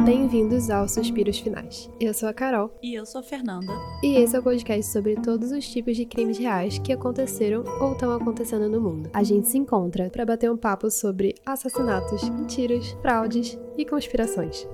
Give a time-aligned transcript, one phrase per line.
[0.00, 1.88] Bem-vindos aos Suspiros Finais.
[2.00, 2.76] Eu sou a Carol.
[2.82, 3.72] E eu sou a Fernanda.
[4.02, 7.92] E esse é o podcast sobre todos os tipos de crimes reais que aconteceram ou
[7.92, 9.10] estão acontecendo no mundo.
[9.12, 14.66] A gente se encontra para bater um papo sobre assassinatos, mentiras, fraudes e conspirações.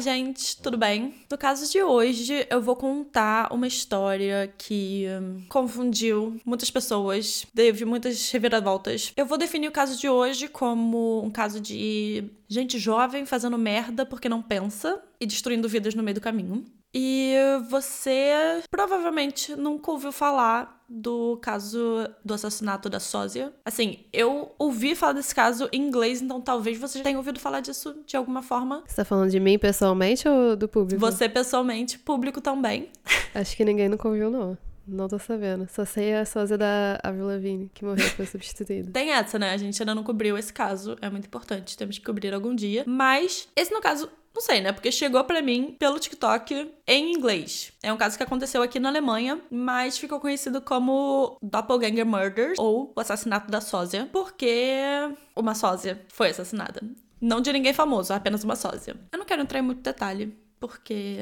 [0.00, 1.14] Gente, tudo bem?
[1.30, 7.84] No caso de hoje, eu vou contar uma história que hum, confundiu muitas pessoas, teve
[7.84, 9.12] muitas reviravoltas.
[9.16, 14.04] Eu vou definir o caso de hoje como um caso de gente jovem fazendo merda
[14.04, 16.64] porque não pensa e destruindo vidas no meio do caminho.
[16.94, 17.34] E
[17.68, 23.52] você provavelmente nunca ouviu falar do caso do assassinato da sósia.
[23.64, 27.60] Assim, eu ouvi falar desse caso em inglês, então talvez você já tenha ouvido falar
[27.60, 28.84] disso de alguma forma.
[28.86, 31.00] Você tá falando de mim pessoalmente ou do público?
[31.00, 32.90] Você pessoalmente, público também.
[33.34, 34.56] Acho que ninguém nunca ouviu, não.
[34.86, 35.66] Não tô sabendo.
[35.70, 38.90] Só sei a sósia da Avril Lavigne, que morreu foi substituída.
[38.92, 39.52] Tem essa, né?
[39.52, 40.96] A gente ainda não cobriu esse caso.
[41.00, 41.76] É muito importante.
[41.76, 42.84] Temos que cobrir algum dia.
[42.86, 44.72] Mas, esse no caso não sei, né?
[44.72, 47.72] Porque chegou para mim pelo TikTok em inglês.
[47.80, 52.92] É um caso que aconteceu aqui na Alemanha, mas ficou conhecido como Doppelganger Murders ou
[52.96, 54.76] o assassinato da sósia, porque
[55.36, 56.82] uma sósia foi assassinada.
[57.20, 58.96] Não de ninguém famoso, apenas uma sósia.
[59.12, 61.18] Eu não quero entrar em muito detalhe, porque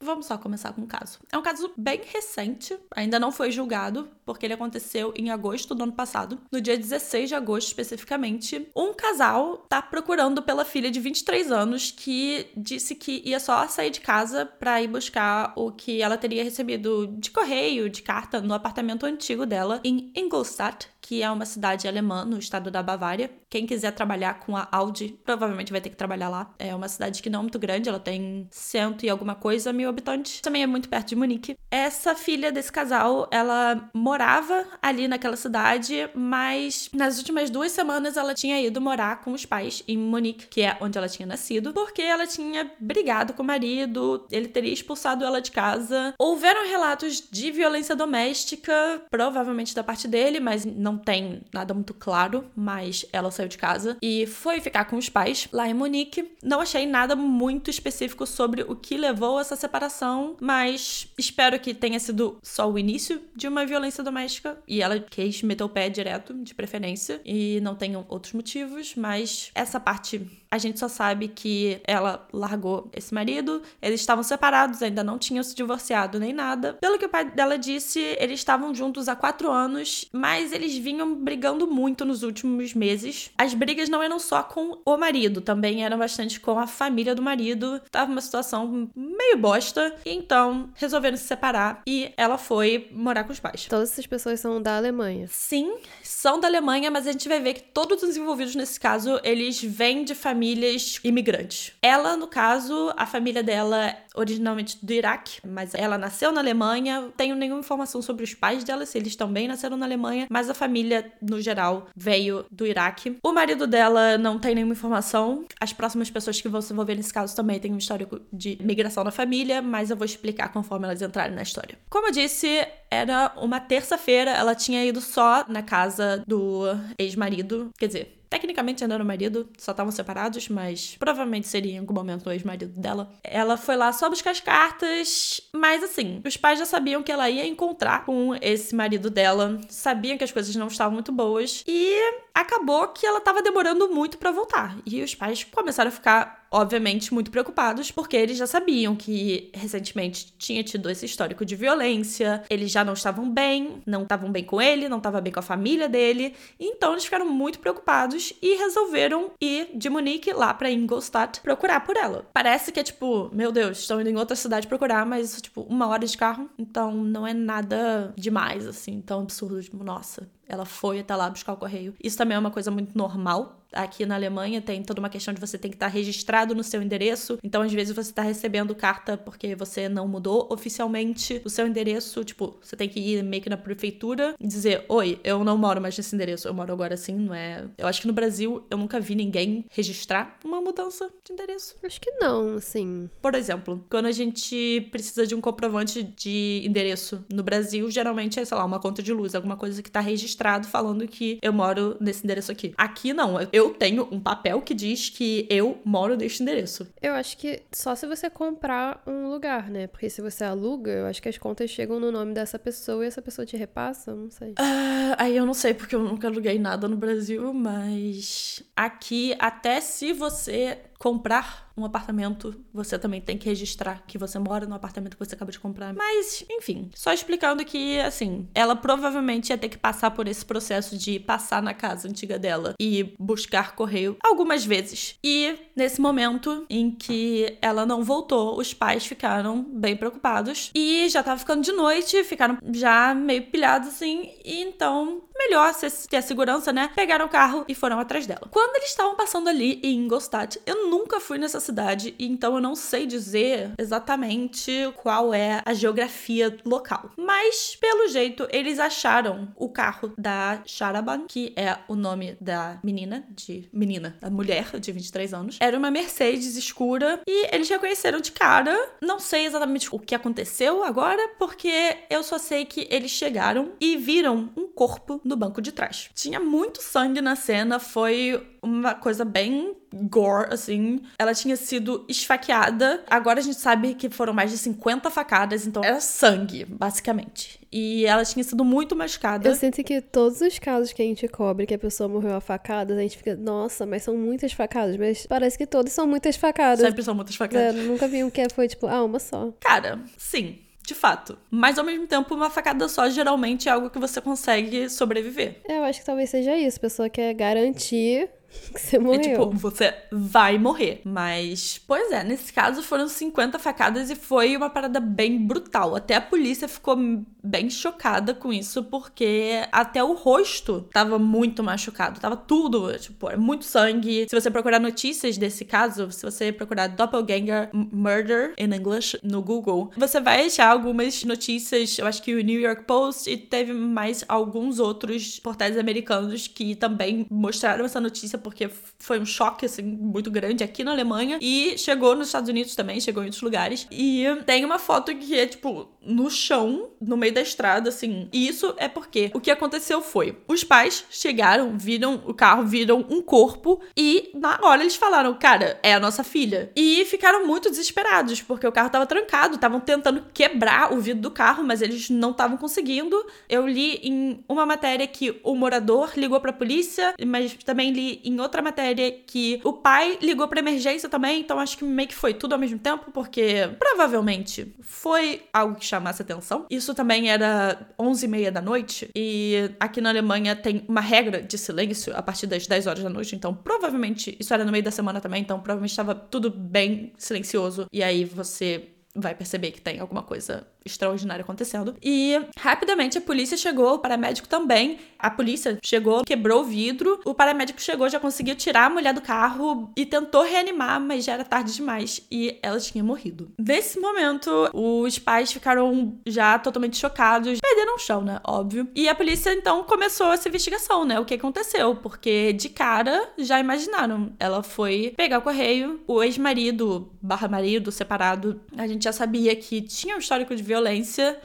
[0.00, 1.18] Vamos só começar com o caso.
[1.32, 5.82] É um caso bem recente, ainda não foi julgado, porque ele aconteceu em agosto do
[5.82, 6.40] ano passado.
[6.52, 11.90] No dia 16 de agosto, especificamente, um casal tá procurando pela filha de 23 anos
[11.90, 16.44] que disse que ia só sair de casa para ir buscar o que ela teria
[16.44, 21.88] recebido de correio, de carta, no apartamento antigo dela em Ingolstadt, que é uma cidade
[21.88, 23.30] alemã no estado da Bavária.
[23.48, 26.54] Quem quiser trabalhar com a Audi provavelmente vai ter que trabalhar lá.
[26.58, 29.88] É uma cidade que não é muito grande, ela tem cento e alguma coisa mil
[29.88, 30.42] habitantes.
[30.42, 31.56] Também é muito perto de Munique.
[31.70, 38.34] Essa filha desse casal, ela morava ali naquela cidade, mas nas últimas duas semanas ela
[38.34, 42.02] tinha ido morar com os pais em Munique, que é onde ela tinha nascido, porque
[42.02, 46.12] ela tinha brigado com o marido, ele teria expulsado ela de casa.
[46.18, 52.44] Houveram relatos de violência doméstica, provavelmente da parte dele, mas não tem nada muito claro,
[52.54, 56.30] mas ela saiu de casa e foi ficar com os pais lá em Munique.
[56.42, 61.74] Não achei nada muito específico sobre o que levou a essa separação, mas espero que
[61.74, 65.88] tenha sido só o início de uma violência doméstica e ela quis meter o pé
[65.88, 71.28] direto, de preferência, e não tenham outros motivos, mas essa parte a gente só sabe
[71.28, 76.74] que ela largou esse marido, eles estavam separados, ainda não tinham se divorciado nem nada.
[76.80, 81.14] Pelo que o pai dela disse, eles estavam juntos há quatro anos, mas eles vinham
[81.14, 83.30] brigando muito nos últimos meses.
[83.36, 87.22] As brigas não eram só com o marido, também eram bastante com a família do
[87.22, 87.80] marido.
[87.90, 93.32] Tava uma situação meio bosta, e então resolveram se separar e ela foi morar com
[93.32, 93.66] os pais.
[93.66, 95.26] Todas essas pessoas são da Alemanha.
[95.28, 99.20] Sim, são da Alemanha, mas a gente vai ver que todos os envolvidos nesse caso,
[99.22, 101.72] eles vêm de família famílias imigrantes.
[101.82, 107.08] Ela, no caso, a família dela originalmente do Iraque, mas ela nasceu na Alemanha.
[107.16, 110.54] Tenho nenhuma informação sobre os pais dela, se eles também nasceram na Alemanha, mas a
[110.54, 113.16] família, no geral, veio do Iraque.
[113.22, 115.44] O marido dela não tem nenhuma informação.
[115.60, 119.02] As próximas pessoas que vão se envolver nesse caso também têm um histórico de migração
[119.02, 121.76] na família, mas eu vou explicar conforme elas entrarem na história.
[121.90, 126.64] Como eu disse, era uma terça-feira, ela tinha ido só na casa do
[126.98, 131.78] ex-marido, quer dizer, Tecnicamente ainda era o marido, só estavam separados, mas provavelmente seria em
[131.78, 133.10] algum momento o ex-marido dela.
[133.24, 137.30] Ela foi lá só buscar as cartas, mas assim, os pais já sabiam que ela
[137.30, 141.94] ia encontrar com esse marido dela, sabiam que as coisas não estavam muito boas e
[142.34, 144.76] acabou que ela tava demorando muito para voltar.
[144.84, 150.32] E os pais começaram a ficar obviamente, muito preocupados, porque eles já sabiam que recentemente
[150.38, 154.60] tinha tido esse histórico de violência, eles já não estavam bem, não estavam bem com
[154.60, 159.30] ele, não estavam bem com a família dele, então eles ficaram muito preocupados e resolveram
[159.40, 162.26] ir de Munique lá para Ingolstadt procurar por ela.
[162.32, 165.86] Parece que é tipo, meu Deus, estão indo em outra cidade procurar, mas tipo, uma
[165.88, 171.00] hora de carro, então não é nada demais, assim, tão absurdo, tipo, nossa, ela foi
[171.00, 171.94] até lá buscar o correio.
[172.02, 175.40] Isso também é uma coisa muito normal aqui na Alemanha tem toda uma questão de
[175.40, 177.38] você ter que estar registrado no seu endereço.
[177.42, 182.24] Então, às vezes, você está recebendo carta porque você não mudou oficialmente o seu endereço.
[182.24, 185.80] Tipo, você tem que ir meio que na prefeitura e dizer: Oi, eu não moro
[185.80, 187.64] mais nesse endereço, eu moro agora assim, não é.
[187.76, 191.76] Eu acho que no Brasil eu nunca vi ninguém registrar uma mudança de endereço.
[191.82, 193.08] Acho que não, assim.
[193.20, 198.44] Por exemplo, quando a gente precisa de um comprovante de endereço no Brasil, geralmente é,
[198.44, 201.96] sei lá, uma conta de luz, alguma coisa que está registrado falando que eu moro
[202.00, 202.72] nesse endereço aqui.
[202.76, 203.36] Aqui não.
[203.52, 206.88] eu tenho um papel que diz que eu moro neste endereço.
[207.00, 209.86] Eu acho que só se você comprar um lugar, né?
[209.86, 213.08] Porque se você aluga, eu acho que as contas chegam no nome dessa pessoa e
[213.08, 214.50] essa pessoa te repassa, não sei.
[214.52, 219.80] Uh, aí eu não sei porque eu nunca aluguei nada no Brasil, mas aqui, até
[219.80, 225.16] se você comprar um apartamento, você também tem que registrar que você mora no apartamento
[225.16, 225.94] que você acaba de comprar.
[225.94, 230.98] Mas, enfim, só explicando que, assim, ela provavelmente ia ter que passar por esse processo
[230.98, 235.16] de passar na casa antiga dela e buscar correio algumas vezes.
[235.22, 241.22] E nesse momento em que ela não voltou, os pais ficaram bem preocupados e já
[241.22, 245.72] tava ficando de noite, ficaram já meio pilhados assim, e então melhor
[246.10, 246.90] ter segurança, né?
[246.96, 248.48] Pegaram o carro e foram atrás dela.
[248.50, 252.74] Quando eles estavam passando ali em Ingolstadt, eu nunca fui nessa cidade, então eu não
[252.74, 257.10] sei dizer exatamente qual é a geografia local.
[257.16, 263.26] Mas, pelo jeito, eles acharam o carro da Sharaban, que é o nome da menina,
[263.30, 265.56] de menina, da mulher de 23 anos.
[265.60, 268.76] Era uma Mercedes escura e eles reconheceram de cara.
[269.00, 273.96] Não sei exatamente o que aconteceu agora, porque eu só sei que eles chegaram e
[273.96, 276.10] viram um corpo no banco de trás.
[276.14, 281.00] Tinha muito sangue na cena, foi uma coisa bem gore, assim.
[281.18, 283.02] Ela tinha sido esfaqueada.
[283.08, 287.60] Agora a gente sabe que foram mais de 50 facadas, então era sangue, basicamente.
[287.70, 289.48] E ela tinha sido muito machucada.
[289.48, 292.40] Eu sinto que todos os casos que a gente cobre que a pessoa morreu a
[292.40, 294.96] facadas, a gente fica, nossa, mas são muitas facadas.
[294.96, 296.80] Mas parece que todos são muitas facadas.
[296.80, 297.76] Sempre são muitas facadas.
[297.76, 299.52] É, nunca vi um que foi, tipo, ah, uma só.
[299.60, 300.58] Cara, sim
[300.88, 301.38] de fato.
[301.50, 305.60] Mas ao mesmo tempo, uma facada só geralmente é algo que você consegue sobreviver.
[305.68, 306.78] É, eu acho que talvez seja isso.
[306.78, 308.30] A pessoa quer garantir
[308.72, 309.20] que você morreu.
[309.20, 311.00] É tipo, você vai morrer.
[311.04, 315.96] Mas, pois é, nesse caso foram 50 facadas e foi uma parada bem brutal.
[315.96, 316.96] Até a polícia ficou
[317.42, 322.20] bem chocada com isso, porque até o rosto tava muito machucado.
[322.20, 324.26] Tava tudo, tipo, é muito sangue.
[324.28, 329.90] Se você procurar notícias desse caso, se você procurar Doppelganger Murder in English no Google,
[329.96, 331.98] você vai achar algumas notícias.
[331.98, 336.74] Eu acho que o New York Post e teve mais alguns outros portais americanos que
[336.74, 341.38] também mostraram essa notícia porque foi um choque, assim, muito grande aqui na Alemanha.
[341.40, 343.86] E chegou nos Estados Unidos também, chegou em outros lugares.
[343.90, 348.28] E tem uma foto que é, tipo, no chão, no meio da estrada, assim.
[348.32, 353.04] E isso é porque o que aconteceu foi: os pais chegaram, viram o carro, viram
[353.10, 353.80] um corpo.
[353.96, 356.72] E na hora eles falaram, cara, é a nossa filha.
[356.74, 361.30] E ficaram muito desesperados, porque o carro tava trancado, estavam tentando quebrar o vidro do
[361.30, 363.22] carro, mas eles não estavam conseguindo.
[363.48, 368.40] Eu li em uma matéria que o morador ligou pra polícia, mas também li em
[368.40, 372.34] outra matéria que o pai ligou pra emergência também, então acho que meio que foi
[372.34, 376.66] tudo ao mesmo tempo, porque provavelmente foi algo que chamasse atenção.
[376.70, 381.42] Isso também era 11 e meia da noite, e aqui na Alemanha tem uma regra
[381.42, 384.84] de silêncio a partir das 10 horas da noite, então provavelmente isso era no meio
[384.84, 389.80] da semana também, então provavelmente estava tudo bem silencioso, e aí você vai perceber que
[389.80, 391.96] tem alguma coisa extraordinária acontecendo.
[392.02, 394.98] E rapidamente a polícia chegou, o paramédico também.
[395.18, 397.20] A polícia chegou, quebrou o vidro.
[397.24, 401.34] O paramédico chegou, já conseguiu tirar a mulher do carro e tentou reanimar, mas já
[401.34, 403.50] era tarde demais e ela tinha morrido.
[403.58, 408.40] Nesse momento, os pais ficaram já totalmente chocados, perderam o chão, né?
[408.44, 408.88] Óbvio.
[408.94, 411.18] E a polícia então começou essa investigação, né?
[411.18, 411.96] O que aconteceu?
[411.96, 414.32] Porque de cara já imaginaram.
[414.38, 419.82] Ela foi pegar o correio, o ex-marido, barra marido, separado, a gente já sabia que
[419.82, 420.77] tinha um histórico de violência,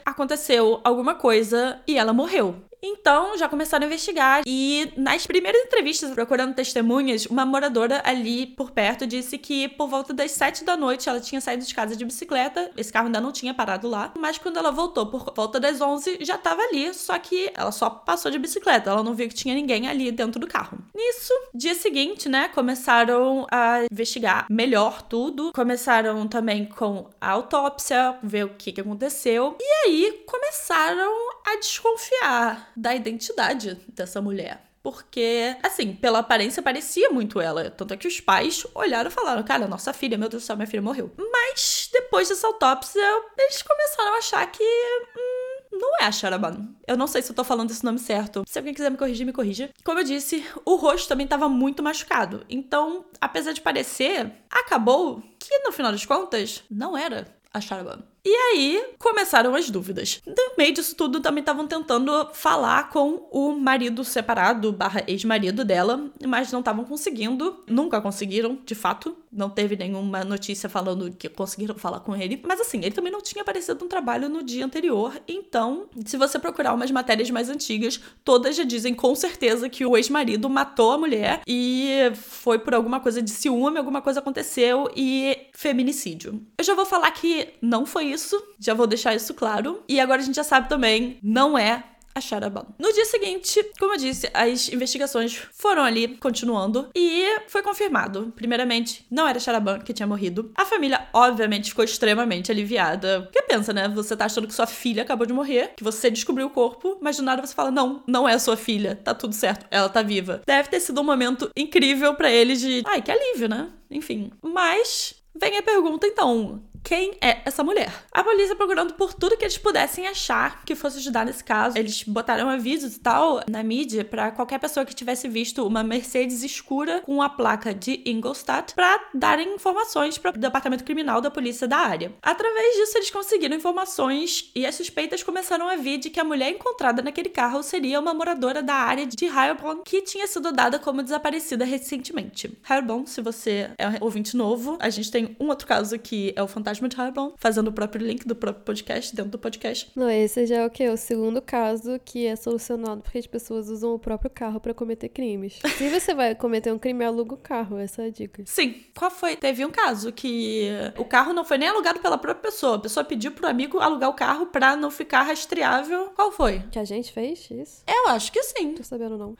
[0.04, 2.56] aconteceu alguma coisa e ela morreu.
[2.86, 4.42] Então, já começaram a investigar.
[4.46, 10.12] E nas primeiras entrevistas, procurando testemunhas, uma moradora ali por perto disse que por volta
[10.12, 13.32] das sete da noite ela tinha saído de casa de bicicleta, esse carro ainda não
[13.32, 17.18] tinha parado lá, mas quando ela voltou por volta das onze já estava ali, só
[17.18, 20.46] que ela só passou de bicicleta, ela não viu que tinha ninguém ali dentro do
[20.46, 20.78] carro.
[20.94, 28.44] Nisso, dia seguinte, né, começaram a investigar melhor tudo, começaram também com a autópsia, ver
[28.44, 31.12] o que, que aconteceu, e aí começaram
[31.46, 34.60] a desconfiar da identidade dessa mulher.
[34.84, 37.70] Porque, assim, pela aparência parecia muito ela.
[37.70, 40.56] Tanto é que os pais olharam e falaram: Cara, nossa filha, meu Deus do céu,
[40.56, 41.10] minha filha morreu.
[41.16, 43.00] Mas depois dessa autópsia,
[43.38, 44.62] eles começaram a achar que.
[44.62, 46.68] Hum, não é a Sharaban.
[46.86, 48.44] Eu não sei se eu tô falando esse nome certo.
[48.46, 49.70] Se alguém quiser me corrigir, me corrija.
[49.82, 52.44] Como eu disse, o rosto também tava muito machucado.
[52.48, 58.04] Então, apesar de parecer, acabou que no final das contas, não era a Sharaban.
[58.24, 60.22] E aí começaram as dúvidas.
[60.26, 66.10] No meio disso tudo, também estavam tentando falar com o marido separado, barra ex-marido dela,
[66.26, 69.14] mas não estavam conseguindo, nunca conseguiram, de fato.
[69.30, 72.40] Não teve nenhuma notícia falando que conseguiram falar com ele.
[72.46, 75.20] Mas assim, ele também não tinha aparecido no trabalho no dia anterior.
[75.28, 79.96] Então, se você procurar umas matérias mais antigas, todas já dizem com certeza que o
[79.96, 85.36] ex-marido matou a mulher e foi por alguma coisa de ciúme, alguma coisa aconteceu e
[85.52, 86.40] feminicídio.
[86.56, 89.82] Eu já vou falar que não foi isso, já vou deixar isso claro.
[89.88, 92.66] E agora a gente já sabe também, não é a Sharaban.
[92.78, 98.32] No dia seguinte, como eu disse, as investigações foram ali continuando e foi confirmado.
[98.36, 100.52] Primeiramente, não era Sharaban que tinha morrido.
[100.54, 103.22] A família, obviamente, ficou extremamente aliviada.
[103.22, 103.88] Porque pensa, né?
[103.88, 107.16] Você tá achando que sua filha acabou de morrer, que você descobriu o corpo, mas
[107.16, 110.02] do nada você fala: não, não é a sua filha, tá tudo certo, ela tá
[110.02, 110.40] viva.
[110.46, 112.82] Deve ter sido um momento incrível para eles de.
[112.86, 113.70] Ai, que alívio, né?
[113.90, 114.30] Enfim.
[114.40, 115.14] Mas.
[115.36, 117.90] Vem a pergunta então: quem é essa mulher.
[118.12, 121.78] A polícia procurando por tudo que eles pudessem achar que fosse ajudar nesse caso.
[121.78, 126.42] Eles botaram avisos e tal na mídia para qualquer pessoa que tivesse visto uma Mercedes
[126.42, 131.66] escura com a placa de Ingolstadt para darem informações para o departamento criminal da polícia
[131.66, 132.12] da área.
[132.22, 136.50] Através disso, eles conseguiram informações e as suspeitas começaram a vir de que a mulher
[136.50, 141.02] encontrada naquele carro seria uma moradora da área de Heilbronn que tinha sido dada como
[141.02, 142.54] desaparecida recentemente.
[142.68, 146.42] Heilbronn, se você é um ouvinte novo, a gente tem um outro caso que é
[146.42, 149.90] o fantasma De Harbon, fazendo o próprio link do próprio podcast dentro do podcast.
[149.94, 150.88] Não, esse já é o que?
[150.88, 155.08] O segundo caso que é solucionado porque as pessoas usam o próprio carro para cometer
[155.08, 155.58] crimes.
[155.76, 158.42] Se você vai cometer um crime, aluga o carro, essa é a dica.
[158.46, 158.84] Sim.
[158.96, 159.36] Qual foi?
[159.36, 162.76] Teve um caso que o carro não foi nem alugado pela própria pessoa.
[162.76, 166.10] A pessoa pediu pro amigo alugar o carro pra não ficar rastreável.
[166.14, 166.60] Qual foi?
[166.70, 167.82] Que a gente fez isso?
[167.86, 168.68] Eu acho que sim.
[168.68, 169.36] Não tô sabendo não.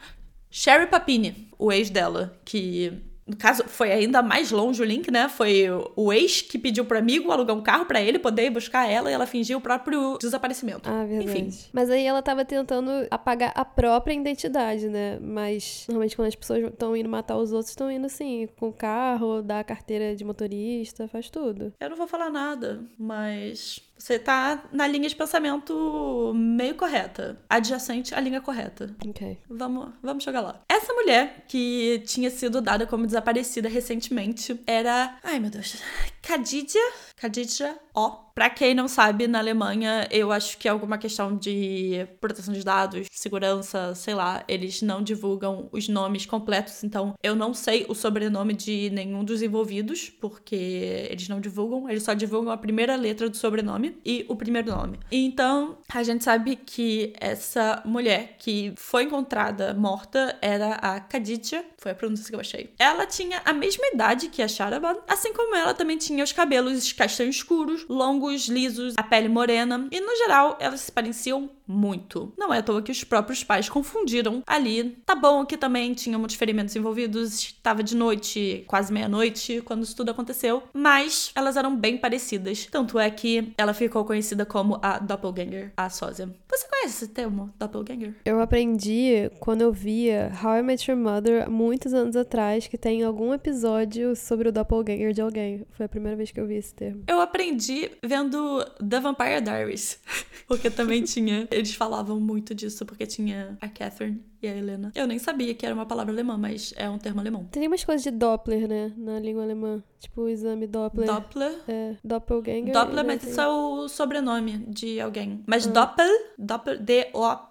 [0.50, 5.28] Sherry Papini, o ex dela, que no caso, foi ainda mais longe o link, né?
[5.28, 5.64] Foi
[5.96, 9.14] o ex que pediu pro amigo alugar um carro para ele poder buscar ela e
[9.14, 10.88] ela fingiu o próprio desaparecimento.
[10.88, 11.40] Ah, verdade.
[11.40, 11.68] Enfim.
[11.72, 15.18] Mas aí ela tava tentando apagar a própria identidade, né?
[15.20, 18.72] Mas normalmente quando as pessoas estão indo matar os outros, estão indo assim, com o
[18.72, 21.72] carro, dar carteira de motorista, faz tudo.
[21.80, 27.40] Eu não vou falar nada, mas você tá na linha de pensamento meio correta.
[27.48, 28.94] Adjacente à linha correta.
[29.08, 29.38] Ok.
[29.48, 30.60] Vamos, vamos chegar lá.
[30.68, 35.16] Essa mulher que tinha sido dada como desaparecida recentemente era.
[35.22, 35.82] Ai, meu Deus.
[36.20, 36.78] Khadija.
[37.16, 38.24] Khadija O.
[38.34, 42.64] Pra quem não sabe, na Alemanha, eu acho que é alguma questão de proteção de
[42.64, 47.94] dados, segurança, sei lá, eles não divulgam os nomes completos, então eu não sei o
[47.94, 53.30] sobrenome de nenhum dos envolvidos, porque eles não divulgam, eles só divulgam a primeira letra
[53.30, 54.98] do sobrenome e o primeiro nome.
[55.12, 61.92] Então, a gente sabe que essa mulher que foi encontrada morta era a Khadija, foi
[61.92, 62.74] a pronúncia que eu achei.
[62.80, 66.92] Ela tinha a mesma idade que a Sharaban, assim como ela também tinha os cabelos
[66.92, 72.32] castanhos escuros, longos, lisos, a pele morena, e no geral elas se pareciam muito.
[72.36, 74.96] Não é à toa que os próprios pais confundiram ali.
[75.04, 79.96] Tá bom que também tinha muitos ferimentos envolvidos, estava de noite, quase meia-noite, quando isso
[79.96, 82.66] tudo aconteceu, mas elas eram bem parecidas.
[82.70, 86.28] Tanto é que ela ficou conhecida como a Doppelganger, a sósia.
[86.50, 88.14] Você conhece esse termo, Doppelganger?
[88.24, 93.02] Eu aprendi quando eu via How I Met Your Mother muitos anos atrás, que tem
[93.02, 95.66] algum episódio sobre o Doppelganger de alguém.
[95.72, 97.04] Foi a primeira vez que eu vi esse termo.
[97.06, 100.00] Eu aprendi vendo The Vampire Diaries,
[100.46, 104.92] porque também tinha eles falavam muito disso porque tinha a Catherine e a Helena.
[104.94, 107.44] Eu nem sabia que era uma palavra alemã, mas é um termo alemão.
[107.50, 108.92] Tem umas coisas de Doppler, né?
[108.96, 109.82] Na língua alemã.
[110.00, 111.06] Tipo o exame Doppler.
[111.06, 111.52] Doppler?
[111.66, 112.72] É, Doppelganger.
[112.72, 113.30] Doppler, mas assim.
[113.30, 115.42] isso é o sobrenome de alguém.
[115.46, 115.70] Mas Ah.
[115.70, 116.78] Doppel, Doppel,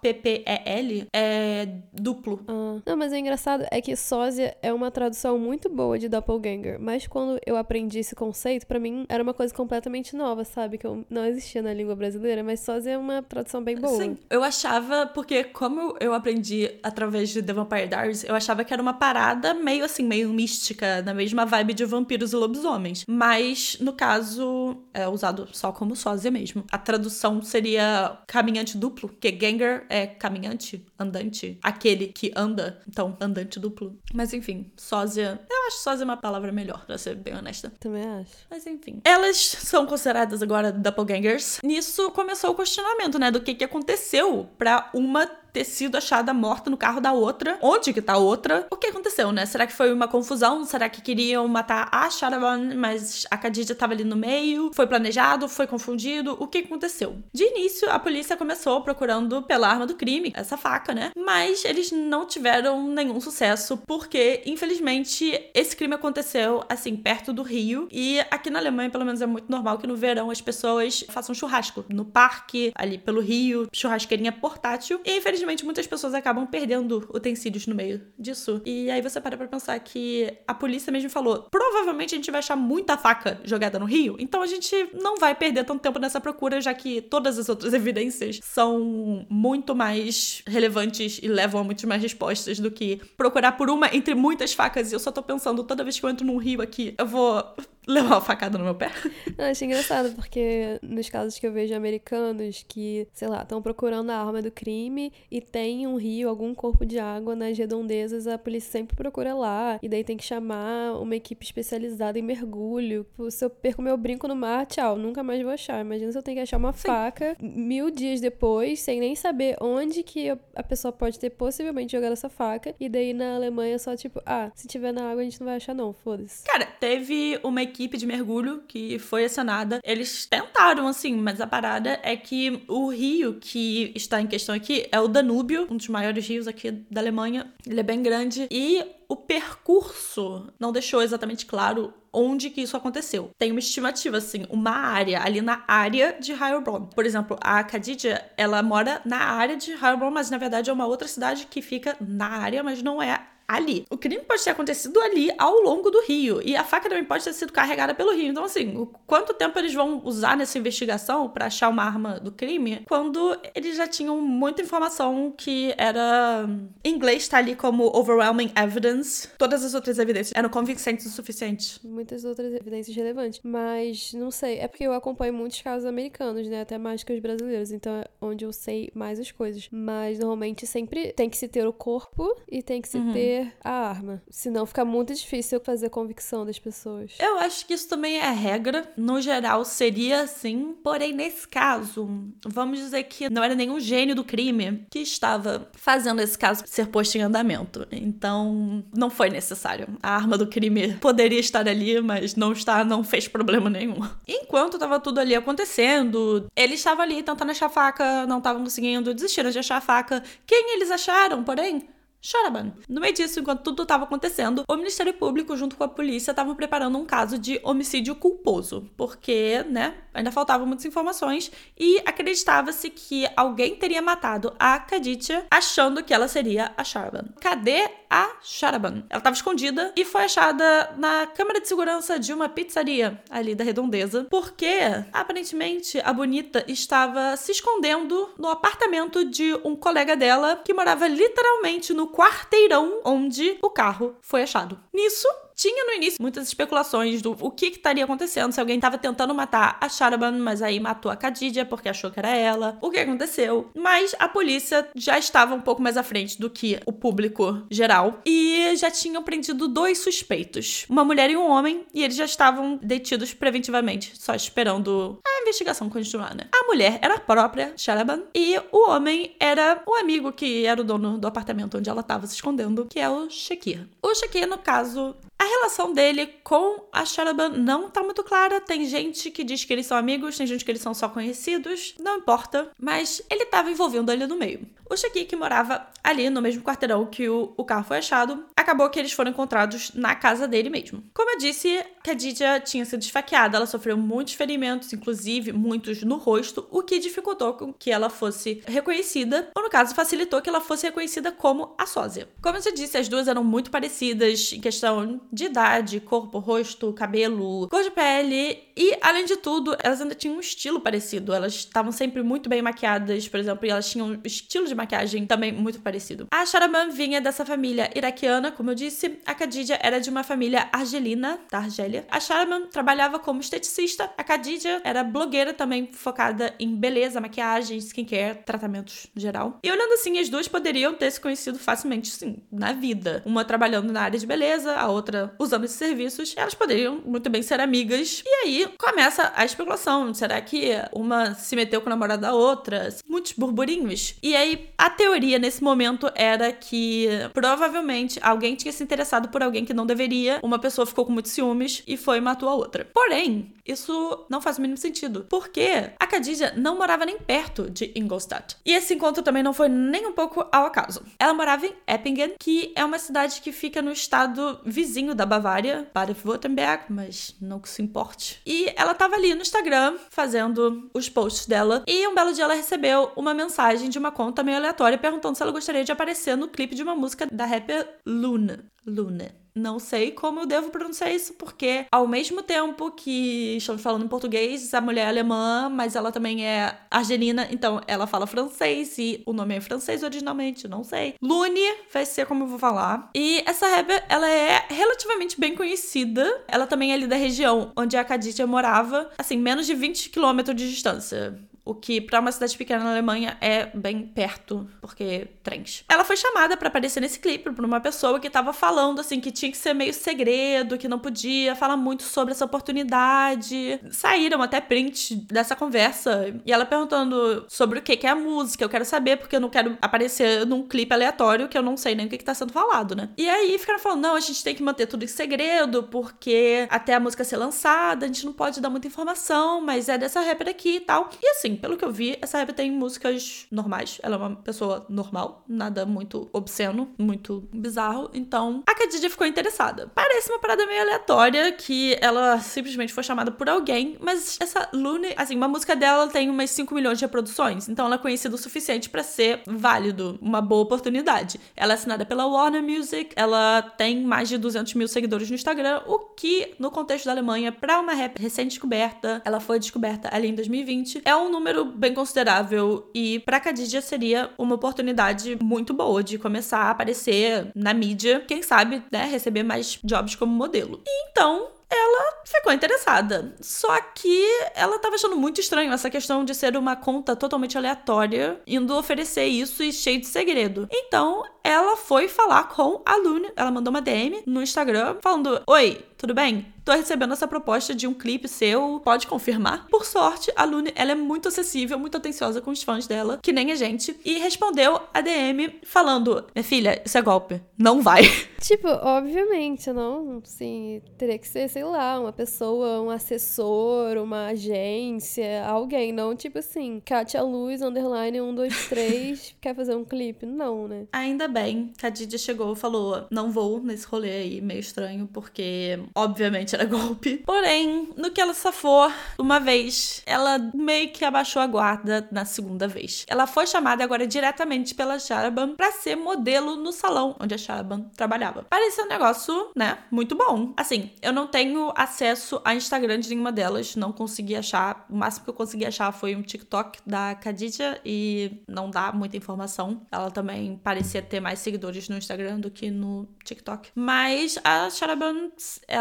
[0.04, 2.40] D-O-P-P-E-L, é duplo.
[2.48, 2.80] Ah.
[2.86, 7.08] Não, mas o engraçado é que sósia é uma tradução muito boa de doppelganger, mas
[7.08, 10.78] quando eu aprendi esse conceito, pra mim era uma coisa completamente nova, sabe?
[10.78, 13.98] Que eu não existia na língua brasileira, mas sósia é uma tradução bem boa.
[13.98, 18.74] Sim, eu achava, porque como eu aprendi através de The Vampire Diaries, eu achava que
[18.74, 23.06] era uma parada meio assim, meio mística, na mesma vibe de vampiros e lobisomens.
[23.08, 26.64] Mas, no caso, é usado só como sósia mesmo.
[26.72, 33.60] A tradução seria caminhante duplo, que ganger é caminhante, andante, aquele que anda, então andante
[33.60, 33.98] duplo.
[34.14, 37.72] Mas enfim, sósia, eu acho sósia uma palavra melhor, pra ser bem honesta.
[37.80, 38.32] Também acho.
[38.50, 39.02] Mas enfim.
[39.04, 41.60] Elas são consideradas agora doppelgangers.
[41.64, 43.32] Nisso começou o questionamento, né?
[43.32, 47.58] Do que, que aconteceu pra uma ter sido achada morta no carro da outra.
[47.62, 48.68] Onde que tá a outra?
[48.72, 49.46] O que aconteceu, né?
[49.46, 50.66] Será que foi uma confusão?
[50.66, 54.72] Será que queriam matar a Sharaban, mas a Khadija tava ali no meio?
[54.74, 55.48] Foi planejado?
[55.48, 56.36] Foi confundido?
[56.40, 57.18] O que aconteceu?
[57.32, 61.12] De início, a polícia começou procurando pela arma do crime, essa faca, né?
[61.16, 67.88] Mas eles não tiveram nenhum sucesso porque, infelizmente, esse crime aconteceu assim perto do Rio
[67.92, 71.36] e aqui na Alemanha, pelo menos, é muito normal que no verão as pessoas façam
[71.36, 75.00] churrasco no parque, ali pelo rio, churrasqueirinha portátil.
[75.06, 78.62] E infelizmente muitas pessoas acabam perdendo utensílios no meio disso.
[78.66, 82.40] E aí você para pra pensar que a polícia mesmo falou: provavelmente a gente vai
[82.40, 86.20] achar muita faca jogada no rio, então a gente não vai perder tanto tempo nessa
[86.20, 91.86] procura, já que todas as outras evidências são muito mais relevantes e levam a muitas
[91.86, 94.92] mais respostas do que procurar por uma entre muitas facas.
[94.92, 97.44] E eu só tô pensando, toda vez que eu entro num rio aqui, eu vou
[97.88, 98.92] levar uma facada no meu pé.
[99.38, 104.18] Acho engraçado, porque nos casos que eu vejo americanos que, sei lá, estão procurando a
[104.18, 108.72] arma do crime e tem um rio, algum corpo de água nas redondezas, a polícia
[108.72, 109.80] sempre procura lá.
[109.82, 113.06] E daí tem que chamar uma equipe especializada em mergulho.
[113.30, 115.82] Se eu perco meu brinco no mar, tchau, nunca mais vou achar.
[115.82, 116.88] Imagina se eu tenho que achar uma Sim.
[116.88, 122.14] faca mil dias depois, sem nem saber onde que a pessoa pode ter possivelmente jogado
[122.14, 122.74] essa faca.
[122.80, 125.58] E daí na Alemanha só tipo, ah, se tiver na água a gente não vai
[125.58, 126.44] achar não, foda-se.
[126.46, 129.80] Cara, teve uma equipe de mergulho que foi acionada.
[129.84, 134.88] Eles tentaram, assim, mas a parada é que o rio que está em questão aqui
[134.92, 137.52] é o Danúbio, um dos maiores rios aqui da Alemanha.
[137.66, 143.32] Ele é bem grande e o percurso não deixou exatamente claro onde que isso aconteceu.
[143.38, 146.86] Tem uma estimativa, assim, uma área, ali na área de Heilbronn.
[146.86, 150.86] Por exemplo, a Khadija, ela mora na área de Heilbronn, mas na verdade é uma
[150.86, 153.86] outra cidade que fica na área, mas não é ali.
[153.90, 156.42] O crime pode ter acontecido ali ao longo do rio.
[156.44, 158.28] E a faca também pode ter sido carregada pelo rio.
[158.28, 162.32] Então, assim, o quanto tempo eles vão usar nessa investigação para achar uma arma do
[162.32, 166.48] crime quando eles já tinham muita informação que era.
[166.84, 169.28] Em inglês tá ali como overwhelming evidence.
[169.38, 171.80] Todas as outras evidências eram convincentes o suficiente.
[171.86, 173.40] Muitas outras evidências relevantes.
[173.44, 174.60] Mas não sei.
[174.60, 176.62] É porque eu acompanho muitos casos americanos, né?
[176.62, 177.72] Até mais que os brasileiros.
[177.72, 179.68] Então é onde eu sei mais as coisas.
[179.72, 183.14] Mas normalmente sempre tem que se ter o corpo e tem que se uhum.
[183.14, 183.33] ter
[183.64, 184.22] a arma.
[184.30, 187.14] Senão fica muito difícil fazer convicção das pessoas.
[187.20, 188.92] Eu acho que isso também é regra.
[188.98, 190.76] No geral, seria assim.
[190.84, 192.08] Porém, nesse caso,
[192.46, 196.88] vamos dizer que não era nenhum gênio do crime que estava fazendo esse caso ser
[196.88, 197.88] posto em andamento.
[197.92, 199.88] Então, não foi necessário.
[200.02, 203.98] A arma do crime poderia estar ali, mas não está, não fez problema nenhum.
[204.28, 209.14] Enquanto estava tudo ali acontecendo, ele estava ali tentando achar a faca, não estavam conseguindo,
[209.14, 210.24] desistiram de achar a faca.
[210.46, 211.88] Quem eles acharam, porém?
[212.24, 212.72] Sharaban.
[212.88, 216.56] No meio disso, enquanto tudo estava acontecendo, o Ministério Público, junto com a polícia, estavam
[216.56, 223.28] preparando um caso de homicídio culposo, porque, né, ainda faltavam muitas informações e acreditava-se que
[223.36, 227.26] alguém teria matado a Khadija achando que ela seria a Sharaban.
[227.42, 229.04] Cadê a Sharaban?
[229.10, 233.66] Ela estava escondida e foi achada na câmara de segurança de uma pizzaria ali da
[233.66, 234.80] redondeza, porque
[235.12, 241.94] aparentemente a bonita estava se escondendo no apartamento de um colega dela que morava literalmente
[241.94, 244.80] no quarteirão onde o carro foi achado.
[244.94, 245.28] Nisso,
[245.64, 249.34] tinha no início muitas especulações do o que, que estaria acontecendo, se alguém estava tentando
[249.34, 253.00] matar a Sharaban, mas aí matou a Khadija porque achou que era ela, o que
[253.00, 253.70] aconteceu.
[253.74, 258.20] Mas a polícia já estava um pouco mais à frente do que o público geral
[258.26, 262.78] e já tinham prendido dois suspeitos, uma mulher e um homem, e eles já estavam
[262.84, 266.44] detidos preventivamente, só esperando a investigação continuar, né?
[266.54, 270.84] A mulher era a própria Sharaban e o homem era o amigo que era o
[270.84, 273.88] dono do apartamento onde ela estava se escondendo, que é o Shakir.
[274.02, 278.62] O Shakir, no caso, a relação dele com a Sharaban não tá muito clara.
[278.62, 281.96] Tem gente que diz que eles são amigos, tem gente que eles são só conhecidos.
[282.00, 282.72] Não importa.
[282.80, 284.68] Mas ele tava envolvendo ali no meio.
[284.90, 289.00] O que morava ali no mesmo quarteirão que o, o carro foi achado, acabou que
[289.00, 291.04] eles foram encontrados na casa dele mesmo.
[291.14, 296.68] Como eu disse, Khadija tinha sido esfaqueada, ela sofreu muitos ferimentos, inclusive muitos no rosto,
[296.72, 301.32] o que dificultou que ela fosse reconhecida, ou no caso, facilitou que ela fosse reconhecida
[301.32, 302.28] como a sósia.
[302.42, 306.94] Como eu já disse, as duas eram muito parecidas em questão de idade, corpo, rosto,
[306.94, 311.34] cabelo, cor de pele e, além de tudo, elas ainda tinham um estilo parecido.
[311.34, 315.26] Elas estavam sempre muito bem maquiadas, por exemplo, e elas tinham um estilo de maquiagem
[315.26, 316.28] também muito parecido.
[316.32, 320.70] A Sharaban vinha dessa família iraquiana como eu disse, a Khadija era de uma família
[320.72, 322.06] argelina, da Argélia.
[322.10, 324.12] A Sharaban trabalhava como esteticista.
[324.18, 329.60] A Khadija era blogueira também, focada em beleza, maquiagem, skincare, tratamentos no geral.
[329.64, 333.22] E olhando assim, as duas poderiam ter se conhecido facilmente, sim, na vida.
[333.26, 336.34] Uma trabalhando na área de beleza, a outra usando esses serviços.
[336.36, 338.24] Elas poderiam muito bem ser amigas.
[338.26, 340.14] E aí começa a especulação.
[340.14, 342.90] Será que uma se meteu com o namorado da outra?
[343.08, 344.16] Muitos burburinhos.
[344.22, 349.64] E aí a teoria nesse momento era que provavelmente alguém tinha se interessado por alguém
[349.64, 352.86] que não deveria, uma pessoa ficou com muitos ciúmes e foi e matou a outra.
[352.94, 357.92] Porém, isso não faz o mínimo sentido, porque a Khadija não morava nem perto de
[357.96, 358.58] Ingolstadt.
[358.66, 361.02] E esse encontro também não foi nem um pouco ao acaso.
[361.18, 365.90] Ela morava em Eppingen, que é uma cidade que fica no estado vizinho da Bavária,
[365.94, 368.42] Baden-Württemberg, mas não que se importe.
[368.46, 372.54] E ela tava ali no Instagram fazendo os posts dela, e um belo dia ela
[372.54, 376.48] recebeu uma mensagem de uma conta meio aleatória perguntando se ela gostaria de aparecer no
[376.48, 377.88] clipe de uma música da rapper
[378.34, 378.66] Luna.
[378.86, 379.32] Luna.
[379.56, 384.08] Não sei como eu devo pronunciar isso, porque ao mesmo tempo que estamos falando em
[384.08, 389.22] português, a mulher é alemã, mas ela também é argelina, então ela fala francês e
[389.28, 391.14] o nome é francês originalmente, não sei.
[391.22, 391.62] Lune
[391.94, 393.12] vai ser como eu vou falar.
[393.16, 396.44] E essa rapper, ela é relativamente bem conhecida.
[396.48, 400.56] Ela também é ali da região onde a Khadija morava, assim, menos de 20 quilômetros
[400.56, 401.38] de distância.
[401.66, 405.86] O que, para uma cidade pequena na Alemanha, é bem perto, porque trens.
[405.90, 409.32] Ela foi chamada para aparecer nesse clipe por uma pessoa que tava falando, assim, que
[409.32, 413.80] tinha que ser meio segredo, que não podia falar muito sobre essa oportunidade.
[413.92, 416.36] Saíram até print dessa conversa.
[416.46, 418.64] E ela perguntando sobre o que, que é a música.
[418.64, 421.96] Eu quero saber, porque eu não quero aparecer num clipe aleatório que eu não sei
[421.96, 423.10] nem o que, que tá sendo falado, né?
[423.18, 426.94] E aí ficaram falando: não, a gente tem que manter tudo em segredo, porque até
[426.94, 430.50] a música ser lançada, a gente não pode dar muita informação, mas é dessa rapper
[430.50, 431.10] aqui e tal.
[431.22, 434.00] E assim, pelo que eu vi, essa rapper tem músicas normais.
[434.04, 438.10] Ela é uma pessoa normal, nada muito obsceno, muito bizarro.
[438.14, 439.92] Então, a Khadija ficou interessada.
[439.94, 445.14] Parece uma parada meio aleatória que ela simplesmente foi chamada por alguém, mas essa Lune,
[445.18, 448.38] assim, uma música dela tem umas 5 milhões de reproduções, então ela é conhecida o
[448.38, 451.40] suficiente para ser válido, uma boa oportunidade.
[451.56, 455.82] Ela é assinada pela Warner Music, ela tem mais de 200 mil seguidores no Instagram,
[455.86, 460.36] o que, no contexto da Alemanha, para uma rap recém-descoberta, ela foi descoberta ali em
[460.36, 461.43] 2020, é um número
[461.76, 467.74] bem considerável e pra Khadija seria uma oportunidade muito boa de começar a aparecer na
[467.74, 470.82] mídia, quem sabe, né, receber mais jobs como modelo.
[470.86, 473.36] E então, ela ficou interessada.
[473.42, 478.40] Só que ela tava achando muito estranho essa questão de ser uma conta totalmente aleatória,
[478.46, 480.68] indo oferecer isso e cheio de segredo.
[480.72, 483.32] Então, ela foi falar com a Lune.
[483.36, 486.46] Ela mandou uma DM no Instagram falando: Oi, tudo bem?
[486.66, 489.68] Tô recebendo essa proposta de um clipe seu, pode confirmar?
[489.68, 493.34] Por sorte, a Lune, ela é muito acessível, muito atenciosa com os fãs dela, que
[493.34, 498.04] nem a gente, e respondeu a DM falando: Minha filha, isso é golpe, não vai.
[498.44, 505.46] Tipo, obviamente, não, sim, teria que ser, sei lá, uma pessoa, um assessor, uma agência,
[505.48, 510.26] alguém, não tipo assim, Katia Luz, underline 123, quer fazer um clipe?
[510.26, 510.88] Não, né?
[510.92, 515.08] Ainda bem que a Didi chegou e falou: Não vou nesse rolê aí, meio estranho,
[515.08, 517.18] porque obviamente era golpe.
[517.26, 522.68] Porém, no que ela safou, uma vez, ela meio que abaixou a guarda na segunda
[522.68, 523.06] vez.
[523.08, 527.82] Ela foi chamada agora diretamente pela Sharaban pra ser modelo no salão onde a Sharaban
[527.96, 528.44] trabalhava.
[528.50, 530.54] Parecia um negócio, né, muito bom.
[530.58, 534.86] Assim, eu não tenho acesso a Instagram de nenhuma delas, não consegui achar.
[534.90, 539.18] O máximo que eu consegui achar foi um TikTok da Khadija e não dá muita
[539.18, 539.82] informação.
[539.92, 543.70] Ela também parecia ter mais seguidores no Instagram do que no TikTok.
[543.76, 545.32] Mas a Sharaban,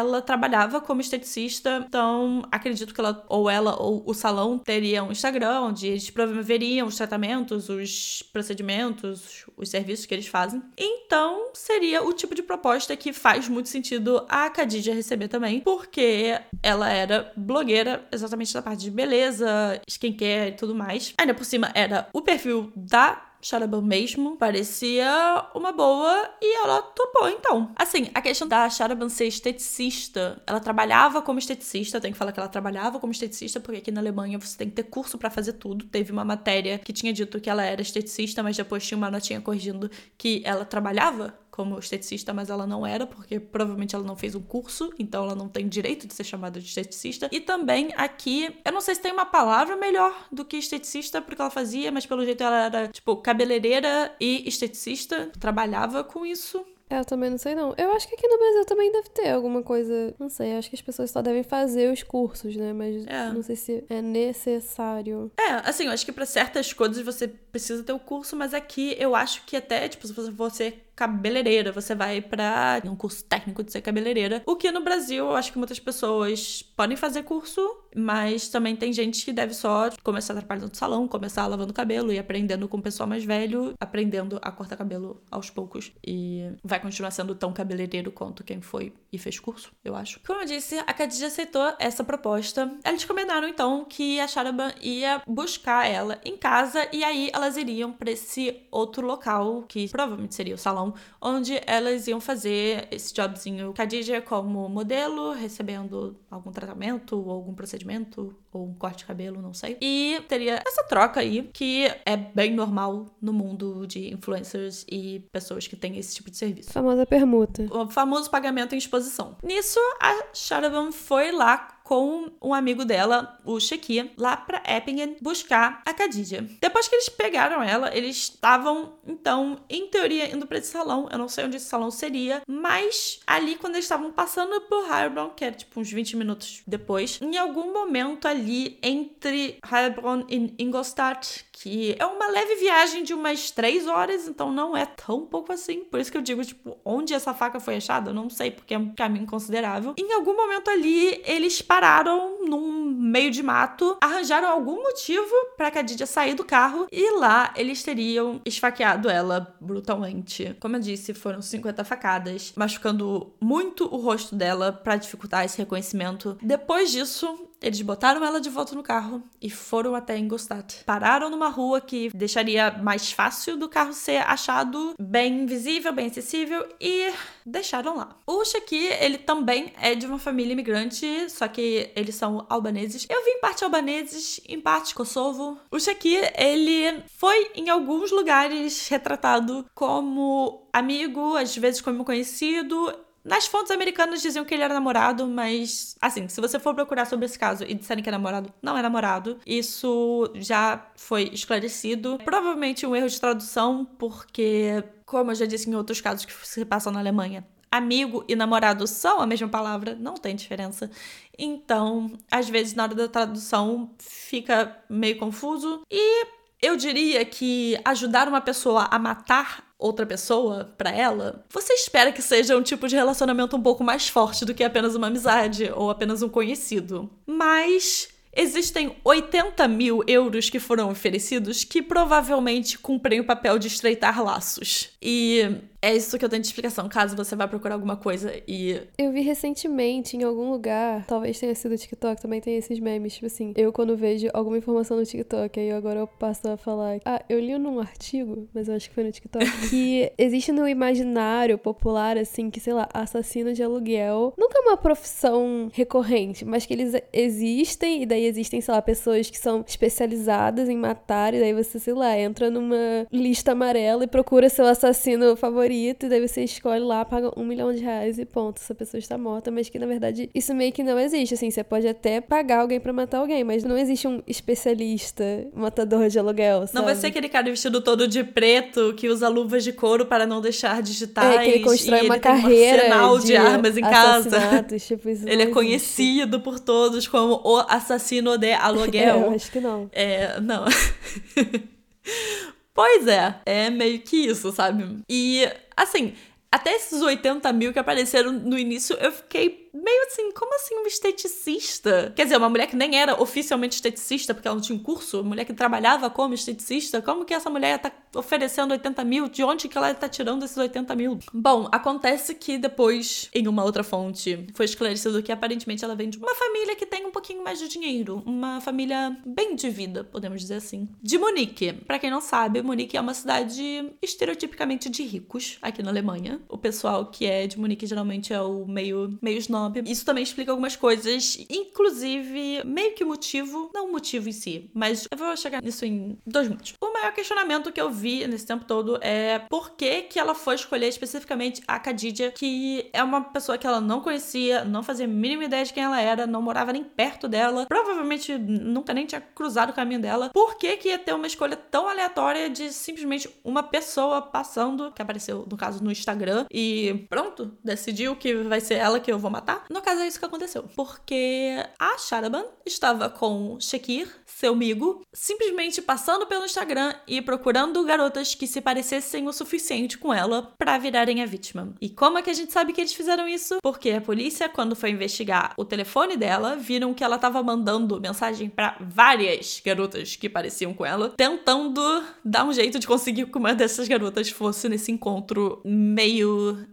[0.03, 5.13] ela trabalhava como esteticista, então acredito que ela, ou ela, ou o salão teria um
[5.13, 10.63] Instagram onde eles promoveriam os tratamentos, os procedimentos, os serviços que eles fazem.
[10.77, 16.39] Então seria o tipo de proposta que faz muito sentido a Khadija receber também, porque
[16.63, 21.15] ela era blogueira exatamente da parte de beleza, skincare e tudo mais.
[21.19, 27.29] Ainda por cima era o perfil da Sharaban mesmo parecia uma boa e ela topou
[27.29, 27.73] então.
[27.75, 32.39] Assim, a questão da Sharaban ser esteticista, ela trabalhava como esteticista, tem que falar que
[32.39, 35.55] ela trabalhava como esteticista, porque aqui na Alemanha você tem que ter curso para fazer
[35.55, 35.87] tudo.
[35.87, 39.41] Teve uma matéria que tinha dito que ela era esteticista, mas depois tinha uma notinha
[39.41, 44.35] corrigindo que ela trabalhava como esteticista, mas ela não era, porque provavelmente ela não fez
[44.35, 47.29] um curso, então ela não tem direito de ser chamada de esteticista.
[47.31, 51.43] E também aqui, eu não sei se tem uma palavra melhor do que esteticista, porque
[51.43, 56.65] ela fazia, mas pelo jeito ela era, tipo, cabeleireira e esteticista, trabalhava com isso.
[56.91, 57.75] É, eu também não sei não.
[57.79, 60.15] Eu acho que aqui no Brasil também deve ter alguma coisa.
[60.19, 62.75] Não sei, acho que as pessoas só devem fazer os cursos, né?
[62.75, 63.33] Mas É.
[63.33, 65.33] não sei se é necessário.
[65.39, 68.95] É, assim, eu acho que pra certas coisas você precisa ter o curso, mas aqui
[68.99, 73.73] eu acho que até, tipo, se você cabeleireira, você vai para um curso técnico de
[73.73, 74.41] ser cabeleireira.
[74.47, 77.61] O que no Brasil, eu acho que muitas pessoas podem fazer curso,
[77.97, 82.21] mas também tem gente que deve só começar trabalhando no salão, começar lavando cabelo e
[82.21, 85.91] aprendendo com o pessoal mais velho, aprendendo a cortar cabelo aos poucos.
[86.07, 90.21] E vai continuar sendo tão cabeleireiro quanto quem foi e fez curso, eu acho.
[90.25, 92.73] Como eu disse, a Khadija aceitou essa proposta.
[92.85, 97.93] Eles combinaram então que a Sharaban ia buscar ela em casa e aí elas iriam
[97.93, 103.73] para esse outro local, que provavelmente seria o salão, onde elas iam fazer esse jobzinho.
[103.73, 109.55] Khadija como modelo, recebendo algum tratamento ou algum procedimento ou um corte de cabelo, não
[109.55, 109.79] sei.
[109.81, 115.67] E teria essa troca aí, que é bem normal no mundo de influencers e pessoas
[115.67, 116.71] que têm esse tipo de serviço.
[116.71, 117.67] Famosa permuta.
[117.71, 119.37] O famoso pagamento em exposição.
[119.43, 125.83] Nisso, a Sharaban foi lá com um amigo dela, o Sheki, lá para Eppingen buscar
[125.85, 126.47] a Khadija.
[126.61, 131.09] Depois que eles pegaram ela, eles estavam, então, em teoria, indo para esse salão.
[131.11, 135.31] Eu não sei onde esse salão seria, mas ali, quando eles estavam passando por Heilbronn,
[135.31, 141.45] que era tipo uns 20 minutos depois, em algum momento ali entre Heilbronn e Ingolstadt,
[141.63, 145.85] que é uma leve viagem de umas três horas, então não é tão pouco assim.
[145.85, 148.75] Por isso que eu digo, tipo, onde essa faca foi achada, eu não sei, porque
[148.75, 149.95] é um caminho considerável.
[149.97, 156.05] Em algum momento ali, eles pararam num meio de mato, arranjaram algum motivo para Khadija
[156.05, 160.57] sair do carro e lá eles teriam esfaqueado ela brutalmente.
[160.59, 166.37] Como eu disse, foram 50 facadas, machucando muito o rosto dela para dificultar esse reconhecimento.
[166.43, 170.85] Depois disso, eles botaram ela de volta no carro e foram até Ingolstadt.
[170.85, 176.67] Pararam numa rua que deixaria mais fácil do carro ser achado bem visível, bem acessível
[176.81, 177.13] e
[177.45, 178.17] deixaram lá.
[178.27, 183.07] O Shaki, ele também é de uma família imigrante, só que eles são albaneses.
[183.09, 185.59] Eu vi em parte albaneses, em parte Kosovo.
[185.71, 192.93] O Shaki, ele foi em alguns lugares retratado como amigo, às vezes como conhecido.
[193.25, 197.27] Nas fontes americanas diziam que ele era namorado, mas assim, se você for procurar sobre
[197.27, 199.39] esse caso e disserem que é namorado, não é namorado.
[199.47, 202.19] Isso já foi esclarecido.
[202.25, 206.65] Provavelmente um erro de tradução, porque, como eu já disse em outros casos que se
[206.65, 210.91] passam na Alemanha, amigo e namorado são a mesma palavra, não tem diferença.
[211.39, 215.83] Então, às vezes, na hora da tradução, fica meio confuso.
[215.91, 216.27] E
[216.61, 222.23] eu diria que ajudar uma pessoa a matar outra pessoa para ela, você espera que
[222.23, 225.91] seja um tipo de relacionamento um pouco mais forte do que apenas uma amizade ou
[225.91, 227.11] apenas um conhecido.
[227.27, 234.23] Mas existem 80 mil euros que foram oferecidos que provavelmente cumprem o papel de estreitar
[234.23, 234.91] laços.
[235.03, 238.81] E é isso que eu tenho de explicação, caso você vá procurar alguma coisa e.
[238.97, 243.15] Eu vi recentemente em algum lugar, talvez tenha sido o TikTok, também tem esses memes.
[243.15, 247.01] Tipo assim, eu quando vejo alguma informação no TikTok, aí agora eu passo a falar.
[247.05, 250.69] Ah, eu li num artigo, mas eu acho que foi no TikTok, que existe no
[250.69, 256.65] imaginário popular, assim, que sei lá, assassino de aluguel nunca é uma profissão recorrente, mas
[256.65, 261.41] que eles existem, e daí existem, sei lá, pessoas que são especializadas em matar, e
[261.41, 266.09] daí você, sei lá, entra numa lista amarela e procura seu assassino favorito favorito, e
[266.09, 269.51] daí você escolhe lá, paga um milhão de reais e ponto, essa pessoa está morta,
[269.51, 272.79] mas que na verdade isso meio que não existe, assim, você pode até pagar alguém
[272.79, 276.75] para matar alguém, mas não existe um especialista matador de aluguel, sabe?
[276.75, 280.27] Não vai ser aquele cara vestido todo de preto que usa luvas de couro para
[280.27, 281.41] não deixar digitais.
[281.41, 284.65] É, que ele constrói uma carreira um de, de armas em casa.
[284.79, 289.17] Tipo, ele é conhecido por todos como o assassino de aluguel.
[289.17, 289.89] É, eu acho que não.
[289.93, 290.65] É, não.
[292.75, 295.03] Pois é, é meio que isso, sabe?
[295.09, 296.15] E, assim,
[296.53, 300.87] até esses 80 mil que apareceram no início, eu fiquei meio assim, como assim um
[300.87, 302.13] esteticista?
[302.15, 305.21] Quer dizer, uma mulher que nem era oficialmente esteticista, porque ela não tinha um curso,
[305.21, 309.29] uma mulher que trabalhava como esteticista, como que essa mulher tá oferecendo 80 mil?
[309.29, 311.19] De onde que ela tá tirando esses 80 mil?
[311.33, 316.19] Bom, acontece que depois, em uma outra fonte, foi esclarecido que aparentemente ela vem de
[316.19, 320.43] uma família que tem um pouquinho mais de dinheiro, uma família bem de vida, podemos
[320.43, 320.87] dizer assim.
[321.03, 321.73] De Munique.
[321.73, 326.42] Para quem não sabe, Munique é uma cidade estereotipicamente de ricos aqui na Alemanha.
[326.49, 329.49] O pessoal que é de Munique geralmente é o meio meios
[329.87, 335.07] isso também explica algumas coisas, inclusive meio que motivo, não o motivo em si, mas
[335.11, 336.75] eu vou chegar nisso em dois minutos.
[336.81, 340.55] O maior questionamento que eu vi nesse tempo todo é por que que ela foi
[340.55, 345.09] escolher especificamente a Khadija, que é uma pessoa que ela não conhecia, não fazia a
[345.09, 349.21] mínima ideia de quem ela era, não morava nem perto dela, provavelmente nunca nem tinha
[349.21, 350.31] cruzado o caminho dela.
[350.33, 355.03] Por que que ia ter uma escolha tão aleatória de simplesmente uma pessoa passando, que
[355.03, 359.19] apareceu no caso no Instagram, Instagram e pronto, decidiu que vai ser ela que eu
[359.19, 359.65] vou matar.
[359.71, 360.65] No caso, é isso que aconteceu.
[360.75, 368.35] Porque a Sharaban estava com Shakir, seu amigo, simplesmente passando pelo Instagram e procurando garotas
[368.35, 371.75] que se parecessem o suficiente com ela para virarem a vítima.
[371.81, 373.59] E como é que a gente sabe que eles fizeram isso?
[373.63, 378.49] Porque a polícia, quando foi investigar o telefone dela, viram que ela estava mandando mensagem
[378.49, 381.83] para várias garotas que pareciam com ela, tentando
[382.25, 386.22] dar um jeito de conseguir que uma dessas garotas fosse nesse encontro meio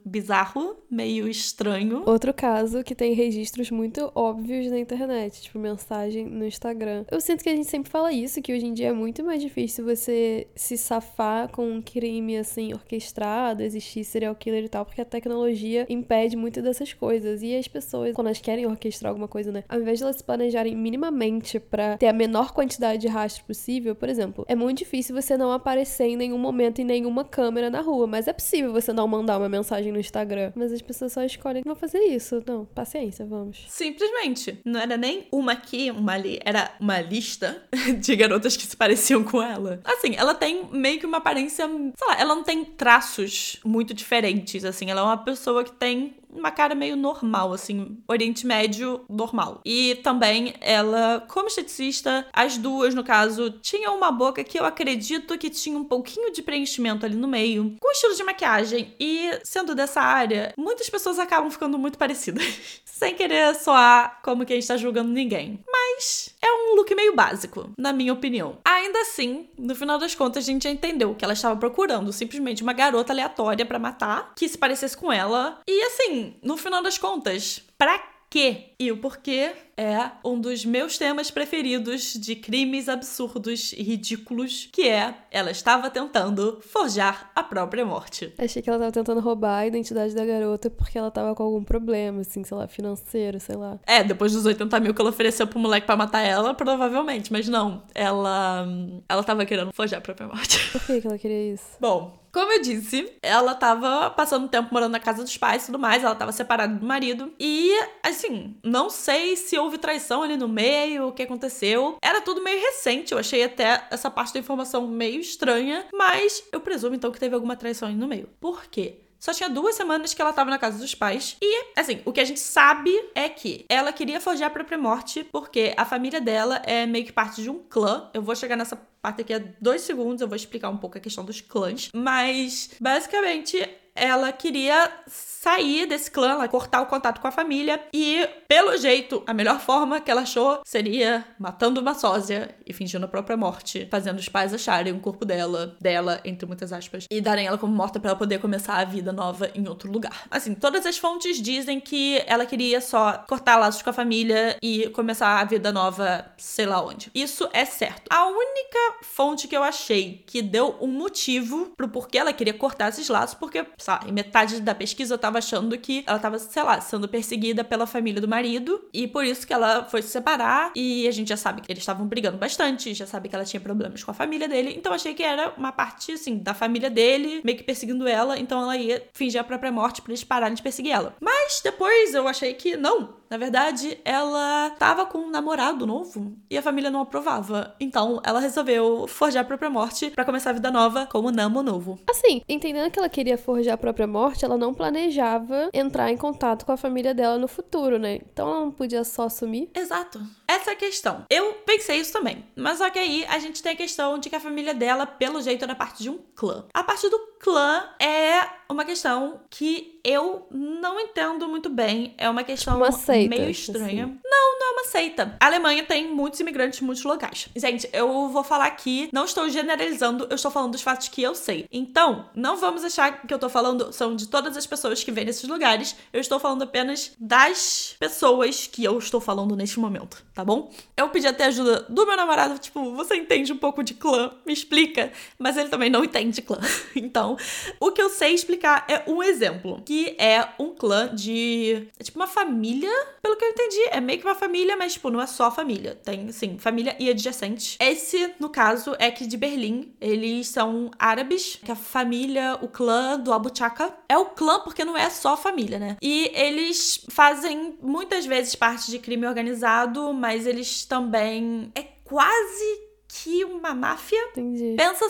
[0.05, 2.03] bizarro, meio estranho.
[2.05, 7.05] Outro caso que tem registros muito óbvios na internet, tipo mensagem no Instagram.
[7.11, 9.41] Eu sinto que a gente sempre fala isso, que hoje em dia é muito mais
[9.41, 15.01] difícil você se safar com um crime assim orquestrado, existir serial killer e tal, porque
[15.01, 17.41] a tecnologia impede muito dessas coisas.
[17.41, 20.23] E as pessoas, quando elas querem orquestrar alguma coisa, né, ao invés de elas se
[20.23, 25.15] planejarem minimamente para ter a menor quantidade de rastro possível, por exemplo, é muito difícil
[25.15, 28.93] você não aparecer em nenhum momento em nenhuma câmera na rua, mas é possível você
[28.93, 30.51] não mandar uma mensagem no Instagram.
[30.55, 32.43] Mas as pessoas só escolhem não fazer isso.
[32.45, 33.65] Não, paciência, vamos.
[33.67, 34.59] Simplesmente.
[34.65, 37.63] Não era nem uma aqui, uma ali, era uma lista
[37.99, 39.79] de garotas que se pareciam com ela.
[39.83, 44.63] Assim, ela tem meio que uma aparência, sei lá, ela não tem traços muito diferentes,
[44.65, 49.61] assim, ela é uma pessoa que tem uma cara meio normal, assim, Oriente Médio normal.
[49.65, 55.37] E também ela, como esteticista, as duas, no caso, tinham uma boca que eu acredito
[55.37, 58.95] que tinha um pouquinho de preenchimento ali no meio, com estilo de maquiagem.
[58.99, 62.43] E sendo dessa área, muitas pessoas acabam ficando muito parecidas.
[62.85, 65.63] Sem querer soar como quem está julgando ninguém.
[65.71, 68.57] Mas é um look meio básico, na minha opinião.
[68.63, 72.63] Ainda assim, no final das contas, a gente já entendeu que ela estava procurando simplesmente
[72.63, 75.59] uma garota aleatória para matar, que se parecesse com ela.
[75.67, 78.73] E assim, no final das contas, pra quê?
[78.79, 84.89] E o porquê é um dos meus temas preferidos de crimes absurdos e ridículos, que
[84.89, 88.33] é ela estava tentando forjar a própria morte.
[88.37, 91.63] Achei que ela estava tentando roubar a identidade da garota porque ela estava com algum
[91.63, 93.79] problema, assim, sei lá, financeiro, sei lá.
[93.87, 97.47] É, depois dos 80 mil que ela ofereceu pro moleque para matar ela, provavelmente, mas
[97.47, 97.83] não.
[97.95, 98.67] Ela.
[99.07, 100.59] Ela tava querendo forjar a própria morte.
[100.73, 101.77] Por que, que ela queria isso?
[101.79, 105.79] Bom, como eu disse, ela tava passando tempo morando na casa dos pais e tudo
[105.79, 107.33] mais, ela tava separada do marido.
[107.39, 107.71] E,
[108.03, 111.97] assim, não sei se houve traição ali no meio, o que aconteceu.
[112.01, 116.59] Era tudo meio recente, eu achei até essa parte da informação meio estranha, mas eu
[116.59, 118.27] presumo então que teve alguma traição ali no meio.
[118.39, 119.01] Por quê?
[119.19, 121.35] Só tinha duas semanas que ela tava na casa dos pais.
[121.41, 125.25] E, assim, o que a gente sabe é que ela queria forjar a própria morte
[125.25, 128.09] porque a família dela é meio que parte de um clã.
[128.13, 131.01] Eu vou chegar nessa parte daqui a dois segundos, eu vou explicar um pouco a
[131.01, 131.89] questão dos clãs.
[131.93, 133.57] Mas, basicamente,
[133.99, 139.23] ela queria sair desse clã, ela cortar o contato com a família e, pelo jeito,
[139.25, 143.87] a melhor forma que ela achou seria matando uma sósia e fingindo a própria morte,
[143.89, 147.73] fazendo os pais acharem o corpo dela, dela, entre muitas aspas, e darem ela como
[147.73, 150.25] morta para ela poder começar a vida nova em outro lugar.
[150.29, 154.89] Assim, todas as fontes dizem que ela queria só cortar laços com a família e
[154.89, 157.09] começar a vida nova, sei lá onde.
[157.15, 158.09] Isso é certo.
[158.09, 162.89] A única fonte que eu achei que deu um motivo pro porquê ela queria cortar
[162.89, 166.63] esses laços, porque, sabe, em metade da pesquisa eu tava achando que ela tava, sei
[166.63, 170.71] lá, sendo perseguida pela família do marido e por isso que ela foi se separar
[170.75, 173.59] e a gente já sabe que eles estavam brigando bastante, já sabe que ela tinha
[173.59, 177.41] problemas com a família dele, então achei que era uma parte, assim, da família dele
[177.43, 180.61] meio que perseguindo ela, então ela ia fingir a própria morte pra eles pararem de
[180.61, 181.15] perseguir ela.
[181.19, 186.57] Mas depois eu achei que não, na verdade, ela tava com um namorado novo e
[186.57, 187.75] a família não aprovava.
[187.79, 191.99] Então, ela resolveu forjar a própria morte para começar a vida nova como Namo novo.
[192.09, 196.65] Assim, entendendo que ela queria forjar a própria morte, ela não planejava entrar em contato
[196.65, 198.15] com a família dela no futuro, né?
[198.15, 199.69] Então ela não podia só assumir.
[199.75, 200.21] Exato.
[200.47, 201.25] Essa é a questão.
[201.29, 202.43] Eu pensei isso também.
[202.55, 205.41] Mas só que aí a gente tem a questão de que a família dela, pelo
[205.41, 206.65] jeito, era parte de um clã.
[206.73, 212.13] A parte do clã é uma questão que eu não entendo muito bem.
[212.17, 214.05] É uma questão uma seita, meio estranha.
[214.05, 214.19] Assim.
[214.23, 215.35] Não, não é uma seita.
[215.39, 217.49] A Alemanha tem muitos imigrantes em muitos locais.
[217.55, 221.35] Gente, eu vou falar aqui, não estou generalizando, eu estou falando dos fatos que eu
[221.35, 221.65] sei.
[221.71, 225.25] Então, não vamos achar que eu estou falando são de todas as pessoas que vêm
[225.25, 225.95] nesses lugares.
[226.11, 230.71] Eu estou falando apenas das pessoas que eu estou falando neste momento tá bom?
[230.95, 234.31] Eu pedi até ajuda do meu namorado, tipo, você entende um pouco de clã?
[234.45, 235.11] Me explica.
[235.37, 236.59] Mas ele também não entende clã.
[236.95, 237.37] Então,
[237.79, 241.87] o que eu sei explicar é um exemplo, que é um clã de.
[241.99, 243.81] É tipo uma família, pelo que eu entendi.
[243.91, 245.95] É meio que uma família, mas, tipo, não é só família.
[245.95, 247.77] Tem, assim, família e adjacente.
[247.79, 249.93] Esse, no caso, é que de Berlim.
[250.01, 253.93] Eles são árabes, que a família, o clã do Abu Chaka.
[254.07, 255.97] É o clã porque não é só família, né?
[256.01, 261.71] E eles fazem muitas vezes parte de crime organizado, mas mas eles também.
[261.75, 264.23] É quase que uma máfia.
[264.31, 264.75] Entendi.
[264.77, 265.05] Pensa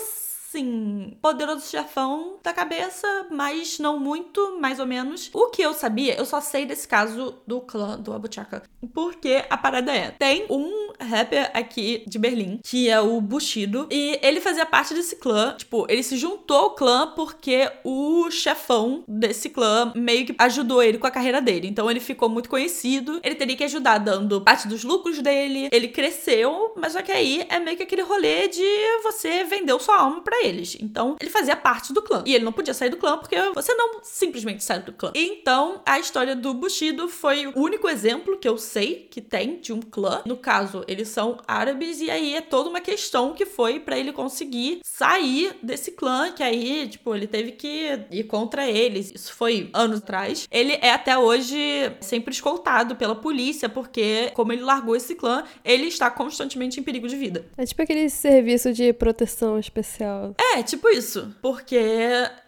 [0.50, 5.30] assim, poderoso chefão da cabeça, mas não muito, mais ou menos.
[5.32, 8.64] O que eu sabia, eu só sei desse caso do clã do Abu Chaka.
[8.92, 14.18] Porque a parada é, tem um rapper aqui de Berlim, que é o Bushido, e
[14.22, 15.54] ele fazia parte desse clã.
[15.56, 20.98] Tipo, ele se juntou ao clã porque o chefão desse clã meio que ajudou ele
[20.98, 21.68] com a carreira dele.
[21.68, 23.20] Então ele ficou muito conhecido.
[23.22, 25.68] Ele teria que ajudar dando parte dos lucros dele.
[25.72, 28.62] Ele cresceu, mas só que aí é meio que aquele rolê de
[29.02, 30.76] você vendeu sua alma para eles.
[30.80, 32.22] Então ele fazia parte do clã.
[32.26, 35.12] E ele não podia sair do clã porque você não simplesmente sai do clã.
[35.14, 39.72] Então a história do Bushido foi o único exemplo que eu sei que tem de
[39.72, 40.22] um clã.
[40.24, 44.12] No caso, eles são árabes e aí é toda uma questão que foi para ele
[44.12, 49.12] conseguir sair desse clã, que aí, tipo, ele teve que ir contra eles.
[49.14, 50.48] Isso foi anos atrás.
[50.50, 51.56] Ele é até hoje
[52.00, 57.06] sempre escoltado pela polícia, porque, como ele largou esse clã, ele está constantemente em perigo
[57.06, 57.46] de vida.
[57.56, 60.34] É tipo aquele serviço de proteção especial.
[60.54, 61.34] É, tipo isso.
[61.40, 61.78] Porque,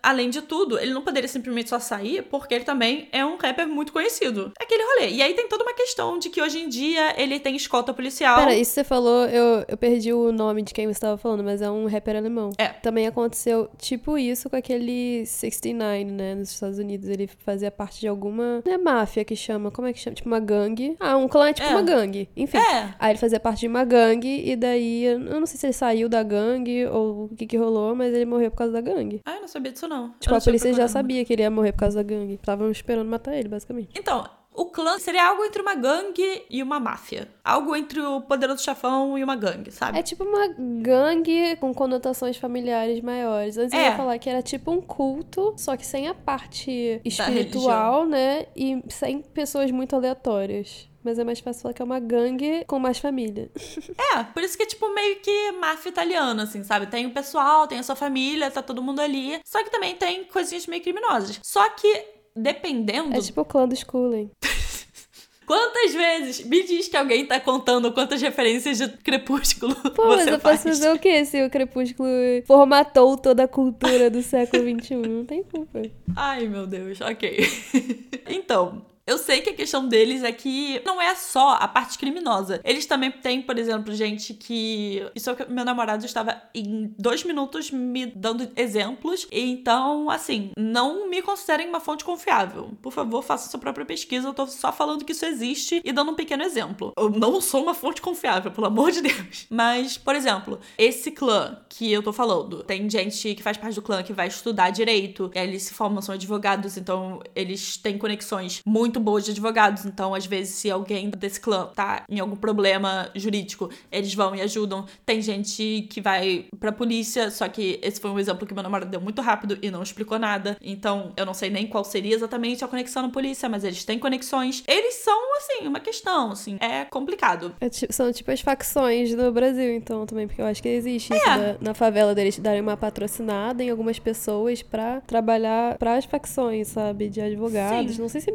[0.03, 3.67] além de tudo, ele não poderia simplesmente só sair, porque ele também é um rapper
[3.69, 4.53] muito conhecido.
[4.61, 5.11] É aquele rolê.
[5.11, 8.37] E aí tem toda uma questão de que hoje em dia ele tem escolta policial.
[8.39, 11.63] Pera, isso você falou, eu, eu perdi o nome de quem você estava falando, mas
[11.63, 12.51] é um rapper alemão.
[12.59, 12.69] É.
[12.69, 17.09] Também aconteceu tipo isso com aquele 69, né, nos Estados Unidos.
[17.09, 18.63] Ele fazia parte de alguma.
[18.65, 20.15] Não é máfia que chama, como é que chama?
[20.15, 20.97] Tipo uma gangue.
[20.99, 21.71] Ah, um clã é tipo É.
[21.71, 22.29] uma gangue.
[22.37, 22.59] Enfim.
[22.59, 22.95] É.
[22.99, 25.05] Aí ele fazia parte de uma gangue e daí.
[25.05, 28.25] Eu não sei se ele saiu da gangue ou o que que rolou, mas ele
[28.25, 29.21] morreu por causa da gangue.
[29.25, 30.15] Ah, eu não sabia disso, não.
[30.19, 32.35] Tipo, a polícia já sabia que ele ia morrer por causa da gangue.
[32.35, 33.91] Estavam esperando matar ele, basicamente.
[33.99, 34.25] Então,
[34.55, 37.29] o clã seria algo entre uma gangue e uma máfia.
[37.45, 39.99] Algo entre o poderoso chefão e uma gangue, sabe?
[39.99, 40.49] É tipo uma
[40.83, 43.57] gangue com conotações familiares maiores.
[43.59, 43.85] Antes eu É.
[43.91, 48.47] ia falar que era tipo um culto, só que sem a parte espiritual, né?
[48.57, 50.89] E sem pessoas muito aleatórias.
[51.05, 53.51] Mas é mais fácil falar que é uma gangue com mais família.
[54.15, 56.87] É, por isso que é tipo meio que máfia italiana, assim, sabe?
[56.87, 59.41] Tem o pessoal, tem a sua família, tá todo mundo ali.
[59.45, 61.41] Só que também tem coisinhas meio criminosas.
[61.43, 62.05] Só que,
[62.37, 63.17] dependendo.
[63.17, 64.31] É tipo o clã do Schooling.
[65.47, 70.31] Quantas vezes me diz que alguém tá contando quantas referências de crepúsculo Pô, mas você
[70.31, 70.79] eu posso faz?
[70.79, 72.09] fazer o quê se o Crepúsculo
[72.47, 74.95] formatou toda a cultura do século XXI?
[74.95, 75.83] Não tem culpa.
[76.17, 77.45] Ai, meu Deus, ok.
[78.31, 78.87] então.
[79.05, 82.61] Eu sei que a questão deles é que não é só a parte criminosa.
[82.65, 85.05] Eles também têm, por exemplo, gente que.
[85.15, 89.27] Isso é o que meu namorado estava em dois minutos me dando exemplos.
[89.33, 92.71] Então, assim, não me considerem uma fonte confiável.
[92.81, 94.29] Por favor, faça sua própria pesquisa.
[94.29, 96.93] Eu tô só falando que isso existe e dando um pequeno exemplo.
[96.97, 99.47] Eu não sou uma fonte confiável, pelo amor de Deus.
[99.51, 103.83] Mas, por exemplo, esse clã que eu tô falando, tem gente que faz parte do
[103.83, 108.92] clã que vai estudar direito, eles se formam, são advogados, então eles têm conexões muito
[109.01, 109.85] boas de advogados.
[109.85, 114.41] Então, às vezes, se alguém desse clã tá em algum problema jurídico, eles vão e
[114.41, 114.85] ajudam.
[115.07, 118.91] Tem gente que vai pra polícia, só que esse foi um exemplo que meu namorado
[118.91, 120.57] deu muito rápido e não explicou nada.
[120.61, 123.99] Então, eu não sei nem qual seria exatamente a conexão na polícia, mas eles têm
[123.99, 124.63] conexões.
[124.67, 127.55] Eles são, assim, uma questão, assim, é complicado.
[127.61, 131.13] É ti- são tipo as facções do Brasil, então, também, porque eu acho que existe
[131.15, 131.55] isso É.
[131.55, 137.09] da- na favela deles darem uma patrocinada em algumas pessoas pra trabalhar pras facções, sabe?
[137.09, 137.97] De advogados.
[137.97, 138.03] Sim.
[138.03, 138.33] Não sei se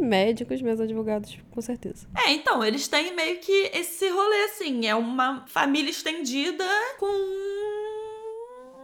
[0.47, 2.07] médicos, mas advogados, com certeza.
[2.25, 6.65] É, então, eles têm meio que esse rolê, assim, é uma família estendida
[6.97, 7.05] com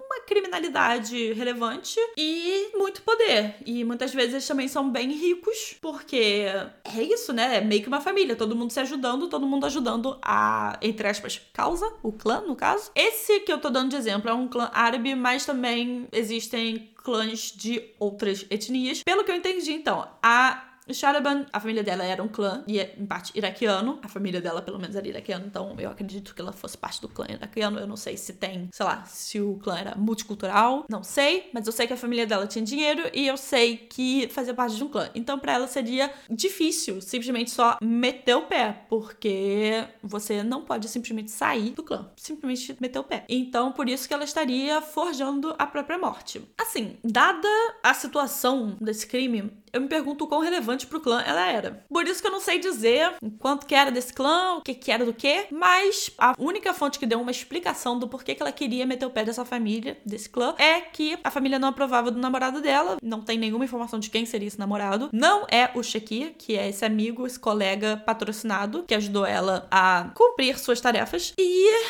[0.06, 3.56] uma criminalidade relevante e muito poder.
[3.66, 6.46] E muitas vezes eles também são bem ricos, porque
[6.84, 7.58] é isso, né?
[7.58, 11.42] É meio que uma família, todo mundo se ajudando, todo mundo ajudando a, entre aspas,
[11.52, 12.92] causa, o clã, no caso.
[12.96, 17.52] Esse que eu tô dando de exemplo é um clã árabe, mas também existem clãs
[17.52, 19.04] de outras etnias.
[19.04, 22.96] Pelo que eu entendi, então, a Sharaban, a família dela era um clã, e é,
[22.98, 24.00] em parte iraquiano.
[24.02, 27.08] A família dela, pelo menos, era iraquiana, então eu acredito que ela fosse parte do
[27.08, 27.80] clã iraquiano.
[27.80, 31.68] Eu não sei se tem, sei lá, se o clã era multicultural, não sei, mas
[31.68, 34.84] eu sei que a família dela tinha dinheiro e eu sei que fazia parte de
[34.84, 35.10] um clã.
[35.16, 41.32] Então, pra ela seria difícil simplesmente só meter o pé, porque você não pode simplesmente
[41.32, 43.26] sair do clã, simplesmente meter o pé.
[43.30, 46.42] Então, por isso que ela estaria forjando a própria morte.
[46.58, 47.48] Assim, dada
[47.82, 51.84] a situação desse crime, eu me pergunto o quão relevante pro clã ela era.
[51.90, 54.92] Por isso que eu não sei dizer quanto que era desse clã, o que que
[54.92, 58.52] era do quê, mas a única fonte que deu uma explicação do porquê que ela
[58.52, 62.20] queria meter o pé dessa família, desse clã, é que a família não aprovava do
[62.20, 65.10] namorado dela, não tem nenhuma informação de quem seria esse namorado.
[65.12, 70.12] Não é o Shekir, que é esse amigo, esse colega patrocinado, que ajudou ela a
[70.14, 71.34] cumprir suas tarefas.
[71.38, 71.84] E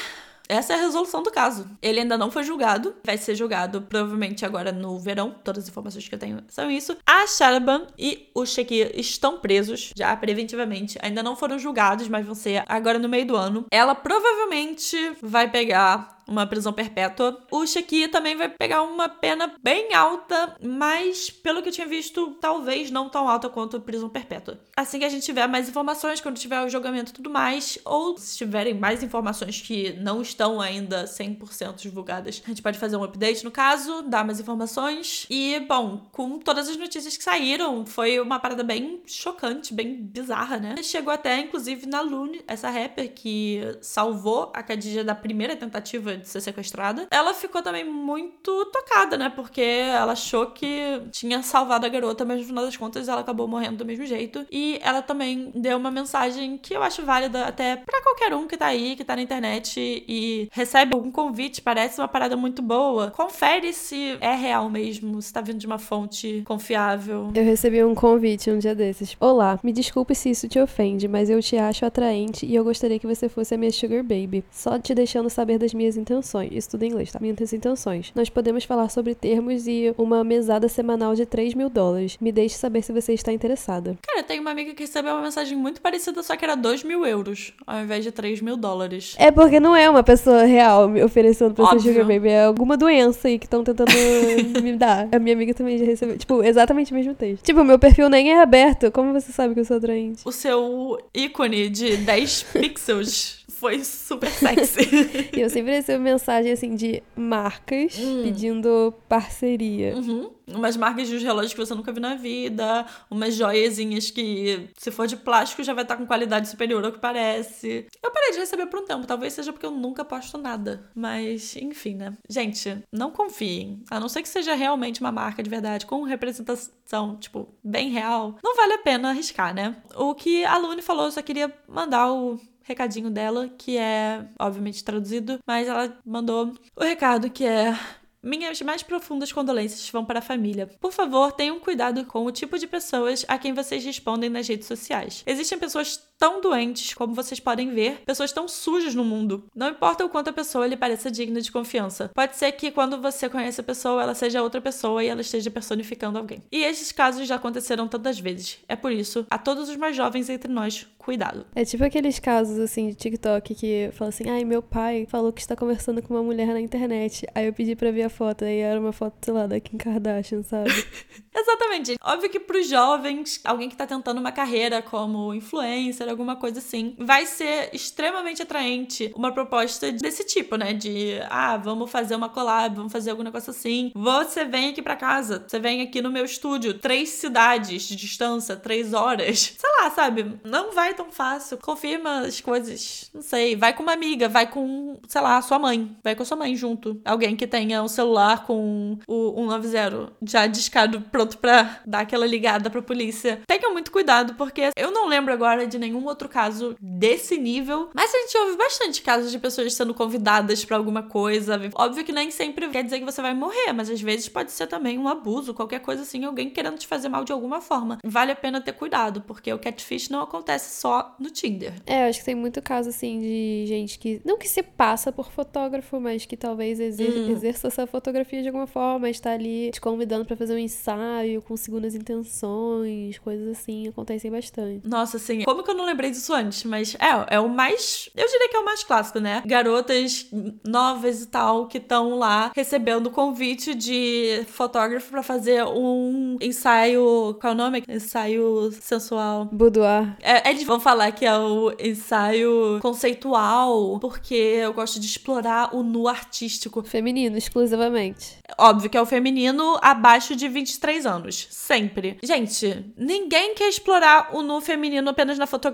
[0.48, 1.68] essa é a resolução do caso.
[1.82, 2.96] Ele ainda não foi julgado.
[3.06, 5.36] Vai ser julgado provavelmente agora no verão.
[5.44, 6.96] Todas as informações que eu tenho são isso.
[7.06, 10.98] A Sharaban e o Shekir estão presos já preventivamente.
[11.02, 13.66] Ainda não foram julgados, mas vão ser agora no meio do ano.
[13.72, 17.46] Ela provavelmente vai pegar uma prisão perpétua.
[17.52, 22.38] O Shaqui também vai pegar uma pena bem alta, mas pelo que eu tinha visto,
[22.40, 24.60] talvez não tão alta quanto a prisão perpétua.
[24.76, 28.18] Assim que a gente tiver mais informações, quando tiver o julgamento e tudo mais, ou
[28.18, 33.04] se tiverem mais informações que não estão ainda 100% divulgadas, a gente pode fazer um
[33.04, 35.26] update no caso, dar mais informações.
[35.30, 40.58] E, bom, com todas as notícias que saíram, foi uma parada bem chocante, bem bizarra,
[40.58, 40.76] né?
[40.82, 46.28] Chegou até, inclusive, na Lune, essa rapper que salvou a Khadija da primeira tentativa de
[46.28, 47.08] ser sequestrada.
[47.12, 49.30] Ela ficou também muito tocada, né?
[49.30, 53.48] Porque ela achou que tinha salvado a garota, mas no final das contas ela acabou
[53.48, 54.46] morrendo do mesmo jeito.
[54.52, 58.58] E ela também deu uma mensagem que eu acho válida até para qualquer um que
[58.58, 63.12] tá aí, que tá na internet e recebe algum convite, parece uma parada muito boa.
[63.12, 67.32] Confere se é real mesmo, se tá vindo de uma fonte confiável.
[67.34, 69.16] Eu recebi um convite um dia desses.
[69.20, 73.00] Olá, me desculpe se isso te ofende, mas eu te acho atraente e eu gostaria
[73.00, 74.44] que você fosse a minha sugar baby.
[74.52, 76.50] Só te deixando saber das minhas intenções.
[76.52, 77.20] Isso tudo em inglês, tá?
[77.20, 78.12] Minhas intenções.
[78.14, 82.18] Nós podemos falar sobre termos e uma mesada semanal de 3 mil dólares.
[82.22, 83.98] Me deixe saber se você está interessada.
[84.06, 87.06] Cara, tem uma amiga que recebeu uma mensagem muito parecida, só que era 2 mil
[87.06, 89.16] euros, ao invés de 3 mil dólares.
[89.18, 91.94] É porque não é uma pessoa real me oferecendo pra ser Óbvio.
[91.94, 92.30] sugar baby.
[92.30, 93.92] É alguma doença aí que estão tentando
[94.62, 95.08] me dar.
[95.12, 96.18] A minha amiga também já recebeu.
[96.18, 97.44] Tipo, exatamente o mesmo texto.
[97.44, 98.92] Tipo, meu perfil nem é aberto.
[98.92, 100.22] Como você sabe que eu sou atraente?
[100.26, 105.32] O seu ícone de 10 pixels foi super sexy.
[105.34, 109.96] E eu sempre recebo mensagem assim de marcas pedindo parceria.
[109.96, 110.32] Uhum.
[110.46, 114.92] Umas marcas de uns relógios que você nunca viu na vida, umas joiazinhas que, se
[114.92, 117.88] for de plástico, já vai estar com qualidade superior ao que parece.
[118.04, 120.92] Eu parei de receber por um tempo, talvez seja porque eu nunca posto nada.
[120.94, 122.18] Mas, enfim, né?
[122.30, 123.82] Gente, não confiem.
[123.90, 128.36] A não ser que seja realmente uma marca de verdade, com representação, tipo, bem real,
[128.44, 129.78] não vale a pena arriscar, né?
[129.96, 134.84] O que a Lune falou, eu só queria mandar o recadinho dela, que é obviamente
[134.84, 137.78] traduzido, mas ela mandou o recado que é
[138.24, 140.68] minhas mais profundas condolências vão para a família.
[140.80, 144.68] Por favor, tenham cuidado com o tipo de pessoas a quem vocês respondem nas redes
[144.68, 145.24] sociais.
[145.26, 149.44] Existem pessoas tão doentes, como vocês podem ver, pessoas tão sujas no mundo.
[149.54, 152.10] Não importa o quanto a pessoa lhe pareça digna de confiança.
[152.16, 155.52] Pode ser que quando você conhece a pessoa, ela seja outra pessoa e ela esteja
[155.52, 156.42] personificando alguém.
[156.50, 158.60] E esses casos já aconteceram tantas vezes.
[158.70, 161.46] É por isso, a todos os mais jovens entre nós, cuidado.
[161.54, 165.42] É tipo aqueles casos assim de TikTok que fala assim: ai, meu pai falou que
[165.42, 167.28] está conversando com uma mulher na internet.
[167.36, 169.78] Aí eu pedi pra ver a foto, aí era uma foto, sei lá, da Kim
[169.78, 170.70] Kardashian, sabe?
[171.36, 171.96] Exatamente.
[172.02, 176.96] Óbvio que pros jovens, alguém que tá tentando uma carreira como influencer, alguma coisa assim,
[176.98, 180.74] vai ser extremamente atraente uma proposta desse tipo, né?
[180.74, 183.92] De, ah, vamos fazer uma collab, vamos fazer algum negócio assim.
[183.96, 188.56] Você vem aqui pra casa, você vem aqui no meu estúdio, três cidades de distância,
[188.56, 189.56] três horas.
[189.58, 190.40] Sei lá, sabe?
[190.44, 191.58] Não vai tão fácil.
[191.58, 193.56] Confirma as coisas, não sei.
[193.56, 195.96] Vai com uma amiga, vai com, sei lá, sua mãe.
[196.04, 197.02] Vai com sua mãe junto.
[197.06, 202.70] Alguém que tenha um celular com o 190 já discado pronto pra dar aquela ligada
[202.70, 203.42] pra polícia.
[203.48, 207.90] Tenham muito cuidado, porque eu não lembro agora de nenhum outro caso desse nível.
[207.94, 211.60] Mas a gente ouve bastante casos de pessoas sendo convidadas pra alguma coisa.
[211.76, 214.68] Óbvio que nem sempre quer dizer que você vai morrer, mas às vezes pode ser
[214.68, 217.98] também um abuso, qualquer coisa assim, alguém querendo te fazer mal de alguma forma.
[218.04, 221.74] Vale a pena ter cuidado, porque o catfish não acontece só no Tinder.
[221.86, 224.22] É, eu acho que tem muito caso assim de gente que.
[224.26, 227.30] Não que se passa por fotógrafo, mas que talvez exer Hum.
[227.30, 231.56] exerça essa fotografia de alguma forma, está ali te convidando pra fazer um ensaio com
[231.58, 234.88] segundas intenções, coisas assim, acontecem bastante.
[234.88, 236.64] Nossa, assim, como que eu não lembrei disso antes?
[236.64, 238.10] Mas é, é o mais.
[238.16, 239.42] Eu diria que é o mais clássico, né?
[239.46, 240.28] Garotas
[240.64, 247.38] novas e tal que estão lá recebendo convite de fotógrafo pra fazer um ensaio.
[247.40, 247.84] Qual é o nome?
[247.88, 249.46] Ensaio sensual.
[249.52, 250.16] Boudoir.
[250.22, 255.84] É, eles vão falar que é o ensaio conceitual, porque eu gosto de explorar o
[255.84, 256.84] nu artístico.
[256.84, 258.38] Feminino, exclusivamente.
[258.58, 261.48] Óbvio que é o feminino abaixo de 23 anos.
[261.50, 262.18] Sempre.
[262.24, 265.73] Gente, ninguém quer explorar o nu feminino apenas na fotografia.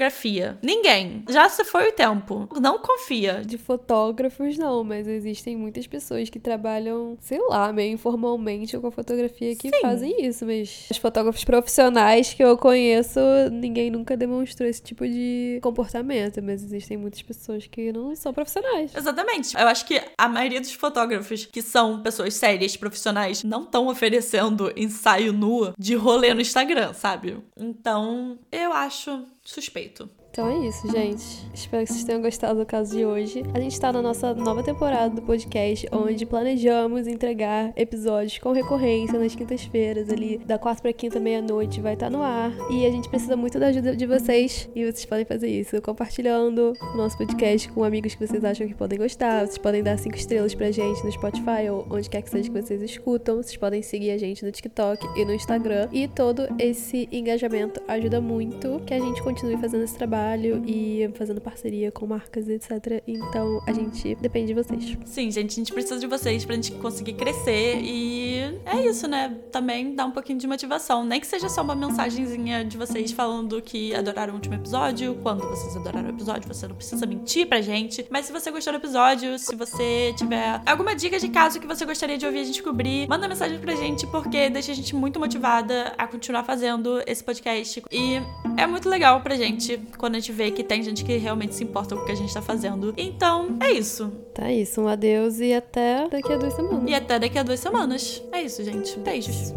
[0.61, 1.23] Ninguém.
[1.29, 2.47] Já se foi o tempo.
[2.59, 3.41] Não confia.
[3.45, 8.91] De fotógrafos, não, mas existem muitas pessoas que trabalham, sei lá, meio informalmente com a
[8.91, 9.81] fotografia que Sim.
[9.81, 13.19] fazem isso, mas os fotógrafos profissionais que eu conheço,
[13.51, 18.95] ninguém nunca demonstrou esse tipo de comportamento, mas existem muitas pessoas que não são profissionais.
[18.95, 19.55] Exatamente.
[19.55, 24.71] Eu acho que a maioria dos fotógrafos que são pessoas sérias, profissionais, não estão oferecendo
[24.75, 27.37] ensaio nu de rolê no Instagram, sabe?
[27.57, 30.09] Então, eu acho suspeito.
[30.39, 31.49] Então é isso, gente.
[31.53, 33.43] Espero que vocês tenham gostado do caso de hoje.
[33.53, 39.19] A gente tá na nossa nova temporada do podcast, onde planejamos entregar episódios com recorrência
[39.19, 42.53] nas quintas-feiras, ali da quarta pra quinta, meia-noite, vai estar tá no ar.
[42.71, 44.69] E a gente precisa muito da ajuda de vocês.
[44.73, 48.73] E vocês podem fazer isso compartilhando o nosso podcast com amigos que vocês acham que
[48.73, 49.45] podem gostar.
[49.45, 52.61] Vocês podem dar cinco estrelas pra gente no Spotify ou onde quer que seja que
[52.61, 53.43] vocês escutam.
[53.43, 55.89] Vocês podem seguir a gente no TikTok e no Instagram.
[55.91, 61.41] E todo esse engajamento ajuda muito que a gente continue fazendo esse trabalho e fazendo
[61.41, 63.01] parceria com marcas, etc.
[63.07, 64.97] Então a gente depende de vocês.
[65.05, 69.37] Sim, gente, a gente precisa de vocês pra gente conseguir crescer e é isso, né?
[69.51, 71.03] Também dá um pouquinho de motivação.
[71.03, 75.47] Nem que seja só uma mensagenzinha de vocês falando que adoraram o último episódio, quando
[75.47, 78.05] vocês adoraram o episódio, você não precisa mentir pra gente.
[78.09, 81.85] Mas se você gostou do episódio, se você tiver alguma dica de caso que você
[81.85, 85.19] gostaria de ouvir a gente cobrir, manda mensagem pra gente, porque deixa a gente muito
[85.19, 87.83] motivada a continuar fazendo esse podcast.
[87.91, 88.21] E
[88.57, 89.77] é muito legal pra gente
[90.09, 92.15] quando a gente vê que tem gente que realmente se importa com o que a
[92.15, 92.95] gente tá fazendo.
[92.97, 94.11] Então, é isso.
[94.33, 96.89] Tá isso, um adeus e até daqui a duas semanas.
[96.89, 98.23] E até daqui a duas semanas.
[98.31, 98.97] É isso, gente.
[98.97, 99.53] Beijos.